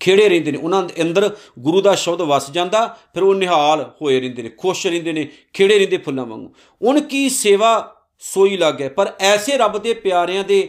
ਖੇੜੇ 0.00 0.28
ਰਹਿੰਦੇ 0.28 0.52
ਨੇ। 0.52 0.58
ਉਹਨਾਂ 0.58 0.82
ਦੇ 0.82 1.02
ਅੰਦਰ 1.02 1.28
ਗੁਰੂ 1.58 1.80
ਦਾ 1.80 1.94
ਸ਼ਬਦ 1.94 2.22
ਵਸ 2.22 2.50
ਜਾਂਦਾ, 2.50 2.86
ਫਿਰ 3.14 3.22
ਉਹ 3.22 3.34
ਨਿਹਾਲ 3.34 3.82
ਹੋਏ 4.02 4.20
ਰਹਿੰਦੇ 4.20 4.42
ਨੇ, 4.42 4.50
ਖੁਸ਼ 4.58 4.86
ਰਹਿੰਦੇ 4.86 5.12
ਨੇ, 5.12 5.26
ਖੇੜੇ 5.52 5.78
ਰਹਿੰਦੇ 5.78 5.96
ਫੁੱਲਾਂ 5.98 6.26
ਵਾਂਗੂ। 6.26 6.52
ਉਹਨਾਂ 6.80 7.02
ਕੀ 7.02 7.28
ਸੇਵਾ 7.30 7.72
ਸੋਈ 8.22 8.56
ਲੱਗੇ 8.56 8.88
ਪਰ 8.88 9.12
ਐਸੇ 9.22 9.56
ਰੱਬ 9.58 9.78
ਦੇ 9.78 9.94
ਪਿਆਰਿਆਂ 9.96 10.44
ਦੇ 10.44 10.62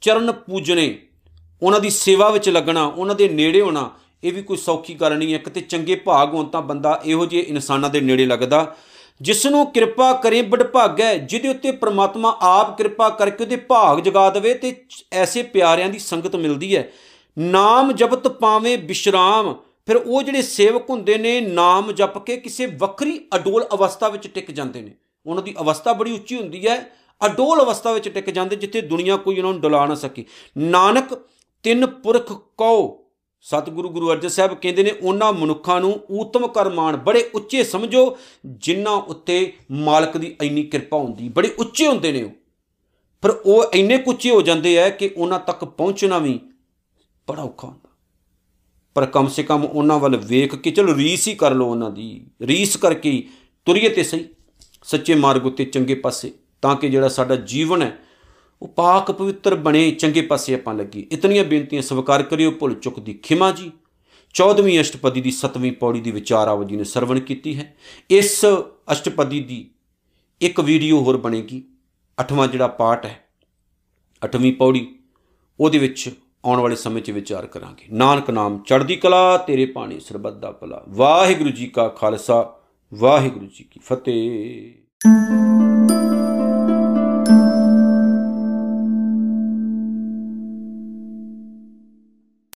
ਚਰਨ 0.00 0.32
ਪੂਜਣੇ, 0.32 0.94
ਉਹਨਾਂ 1.62 1.80
ਦੀ 1.80 1.90
ਸੇਵਾ 1.90 2.28
ਵਿੱਚ 2.30 2.48
ਲੱਗਣਾ, 2.48 2.84
ਉਹਨਾਂ 2.86 3.14
ਦੇ 3.14 3.28
ਨੇੜੇ 3.28 3.60
ਹੋਣਾ, 3.60 3.90
ਇਹ 4.24 4.32
ਵੀ 4.32 4.42
ਕੋਈ 4.42 4.56
ਸੌਖੀ 4.56 4.94
ਗੱਲ 4.94 5.16
ਨਹੀਂ 5.18 5.32
ਹੈ। 5.32 5.38
ਕਿਤੇ 5.38 5.60
ਚੰਗੇ 5.60 5.94
ਭਾਗ 5.96 6.34
ਹੋਣ 6.34 6.46
ਤਾਂ 6.46 6.62
ਬੰਦਾ 6.62 7.00
ਇਹੋ 7.04 7.26
ਜਿਹੇ 7.26 7.42
ਇਨਸਾਨਾਂ 7.42 7.90
ਦੇ 7.90 8.00
ਨੇੜੇ 8.00 8.26
ਲੱਗਦਾ। 8.26 8.74
ਜਿਸ 9.20 9.46
ਨੂੰ 9.46 9.64
ਕਿਰਪਾ 9.72 10.12
ਕਰੇ, 10.14 10.42
ਬੜਭਾਗੈ, 10.42 11.14
ਜਿਹਦੇ 11.16 11.48
ਉੱਤੇ 11.48 11.70
ਪ੍ਰਮਾਤਮਾ 11.72 12.36
ਆਪ 12.42 12.76
ਕਿਰਪਾ 12.78 13.08
ਕਰਕੇ 13.10 13.44
ਉਹਦੇ 13.44 13.56
ਭਾਗ 13.56 14.00
ਜਗਾ 14.00 14.28
ਦੇਵੇ 14.30 14.54
ਤੇ 14.54 14.74
ਐਸੇ 15.12 15.42
ਪਿਆਰਿਆਂ 15.42 15.88
ਦੀ 15.88 15.98
ਸੰਗਤ 15.98 16.36
ਮਿਲਦੀ 16.36 16.74
ਹੈ। 16.76 16.90
ਨਾਮ 17.38 17.92
ਜਪਤ 17.92 18.28
ਪਾਵੇਂ 18.28 18.78
ਵਿਸ਼ਰਾਮ 18.78 19.56
ਫਿਰ 19.86 19.96
ਉਹ 19.96 20.22
ਜਿਹੜੇ 20.22 20.42
ਸੇਵਕ 20.42 20.90
ਹੁੰਦੇ 20.90 21.18
ਨੇ, 21.18 21.40
ਨਾਮ 21.40 21.92
ਜਪ 21.92 22.18
ਕੇ 22.18 22.36
ਕਿਸੇ 22.36 22.66
ਵੱਖਰੀ 22.66 23.20
ਅਡੋਲ 23.36 23.64
ਅਵਸਥਾ 23.74 24.08
ਵਿੱਚ 24.08 24.28
ਟਿਕ 24.28 24.50
ਜਾਂਦੇ 24.50 24.80
ਨੇ। 24.80 24.90
ਉਹਨਾਂ 25.26 25.42
ਦੀ 25.42 25.54
ਅਵਸਥਾ 25.60 25.92
ਬੜੀ 25.92 26.12
ਉੱਚੀ 26.12 26.36
ਹੁੰਦੀ 26.36 26.66
ਹੈ। 26.66 26.90
ਅਡੋਲ 27.26 27.64
ਅਵਸਥਾ 27.64 27.92
ਵਿੱਚ 27.92 28.08
ਟਿਕ 28.08 28.30
ਜਾਂਦੇ 28.30 28.56
ਜਿੱਥੇ 28.56 28.80
ਦੁਨੀਆ 28.80 29.16
ਕੋਈ 29.16 29.38
ਉਹਨਾਂ 29.38 29.52
ਨੂੰ 29.52 29.60
ਡੁਲਾ 29.60 29.86
ਨਾ 29.86 29.94
ਸਕੇ। 29.94 30.24
ਨਾਨਕ, 30.58 31.20
ਤਿੰਨ 31.62 31.86
ਪੁਰਖ 31.86 32.32
ਕਉ। 32.32 33.04
ਸਤਿਗੁਰੂ 33.40 33.88
ਗੁਰੂ 33.88 34.10
ਅਰਜਨ 34.10 34.28
ਸਾਹਿਬ 34.28 34.54
ਕਹਿੰਦੇ 34.54 34.82
ਨੇ, 34.82 34.94
ਉਹਨਾਂ 35.02 35.32
ਮਨੁੱਖਾਂ 35.32 35.80
ਨੂੰ 35.80 36.00
ਊਤਮ 36.12 36.46
ਕਰਮਾਨ 36.46 36.96
ਬੜੇ 36.96 37.30
ਉੱਚੇ 37.34 37.64
ਸਮਝੋ, 37.64 38.18
ਜਿਨ੍ਹਾਂ 38.46 38.94
ਉੱਤੇ 38.94 39.52
ਮਾਲਕ 39.70 40.16
ਦੀ 40.16 40.36
ਇੰਨੀ 40.42 40.62
ਕਿਰਪਾ 40.62 40.98
ਹੁੰਦੀ। 40.98 41.28
ਬੜੇ 41.28 41.54
ਉੱਚੇ 41.58 41.86
ਹੁੰਦੇ 41.86 42.12
ਨੇ 42.12 42.22
ਉਹ। 42.22 42.30
ਪਰ 43.22 43.30
ਉਹ 43.30 43.64
ਇੰਨੇ 43.74 43.98
ਕੁੱਚੇ 43.98 44.30
ਹੋ 44.30 44.42
ਜਾਂਦੇ 44.42 44.82
ਆ 44.82 44.88
ਕਿ 44.88 45.10
ਉਹਨਾਂ 45.16 45.40
ਤੱਕ 45.40 45.64
ਪਹੁੰਚਣਾ 45.64 46.18
ਵੀ 46.18 46.40
ਬੜਾ 47.28 47.42
ਔਖਾ 47.42 47.68
ਹੁੰਦਾ। 47.68 47.88
ਪਰ 48.96 49.06
ਕਮ 49.06 49.28
ਸੇ 49.28 49.42
ਕਮ 49.42 49.64
ਉਹਨਾਂ 49.64 49.98
ਵੱਲ 49.98 50.16
ਵੇਖ 50.16 50.54
ਕੇ 50.54 50.70
ਚਲੋ 50.70 50.94
ਰੀਸ 50.96 51.26
ਹੀ 51.28 51.34
ਕਰ 51.34 51.54
ਲਓ 51.54 51.66
ਉਹਨਾਂ 51.66 51.90
ਦੀ। 51.90 52.26
ਰੀਸ 52.42 52.76
ਕਰਕੇ 52.76 53.22
ਤੁਰੀਏ 53.66 53.88
ਤੇ 53.88 54.02
ਸਹੀ, 54.02 54.24
ਸੱਚੇ 54.84 55.14
ਮਾਰਗ 55.14 55.46
ਉਤੇ 55.46 55.64
ਚੰਗੇ 55.64 55.94
ਪਾਸੇ, 55.94 56.32
ਤਾਂ 56.62 56.74
ਕਿ 56.76 56.88
ਜਿਹੜਾ 56.88 57.08
ਸਾਡਾ 57.08 57.36
ਜੀਵਨ 57.36 57.82
ਹੈ, 57.82 57.96
ਉਹ 58.62 58.68
ਪਾਕ 58.68 59.10
ਪਵਿੱਤਰ 59.10 59.54
ਬਣੇ, 59.54 59.90
ਚੰਗੇ 59.90 60.20
ਪਾਸੇ 60.22 60.54
ਆਪਾਂ 60.54 60.74
ਲੱਗੀ। 60.74 61.06
ਇਤਨੀਆਂ 61.12 61.44
ਬੇਨਤੀਆਂ 61.44 61.82
ਸਵੀਕਾਰ 61.82 62.22
ਕਰਿਓ, 62.22 62.50
ਭੁੱਲ 62.50 62.74
ਚੁੱਕ 62.74 63.00
ਦੀ 63.00 63.14
ਖਿਮਾ 63.14 63.50
ਜੀ। 63.52 63.70
14ਵੀਂ 64.34 64.80
ਅਸ਼ਟਪਦੀ 64.80 65.20
ਦੀ 65.20 65.30
7ਵੀਂ 65.30 65.72
ਪੌੜੀ 65.72 66.00
ਦੀ 66.00 66.10
ਵਿਚਾਰ 66.10 66.48
ਆਵ 66.48 66.64
ਜੀ 66.64 66.76
ਨੇ 66.76 66.84
ਸਰਵਣ 66.84 67.20
ਕੀਤੀ 67.20 67.56
ਹੈ। 67.56 67.74
ਇਸ 68.10 68.44
ਅਸ਼ਟਪਦੀ 68.92 69.40
ਦੀ 69.40 69.68
ਇੱਕ 70.40 70.60
ਵੀਡੀਓ 70.60 71.00
ਹੋਰ 71.00 71.16
ਬਣੇਗੀ। 71.16 71.62
8ਵਾਂ 72.18 72.46
ਜਿਹੜਾ 72.48 72.66
ਪਾਠ 72.66 73.06
ਹੈ 73.06 73.18
8ਵੀਂ 74.22 74.52
ਪੌੜੀ, 74.52 74.86
ਉਹਦੇ 75.60 75.78
ਵਿੱਚ 75.78 76.10
ਆਉਣ 76.44 76.60
ਵਾਲੇ 76.60 76.76
ਸਮੇਂ 76.76 77.02
'ਚ 77.02 77.10
ਵਿਚਾਰ 77.10 77.46
ਕਰਾਂਗੇ। 77.46 77.84
ਨਾਨਕ 77.90 78.30
ਨਾਮ 78.30 78.58
ਚੜ੍ਹਦੀ 78.58 78.96
ਕਲਾ, 78.96 79.36
ਤੇਰੇ 79.36 79.66
ਪਾਣੀ 79.66 80.00
ਸਰਬੱਤ 80.00 80.34
ਦਾ 80.34 80.52
ਭਲਾ। 80.52 80.82
ਵਾਹਿਗੁਰੂ 80.88 81.50
ਜੀ 81.50 81.66
ਕਾ 81.66 81.88
ਖਾਲਸਾ, 81.88 82.56
ਵਾਹਿਗੁਰੂ 82.94 83.46
ਜੀ 83.46 83.64
ਕੀ 83.64 83.80
ਫਤਿਹ। 83.80 84.72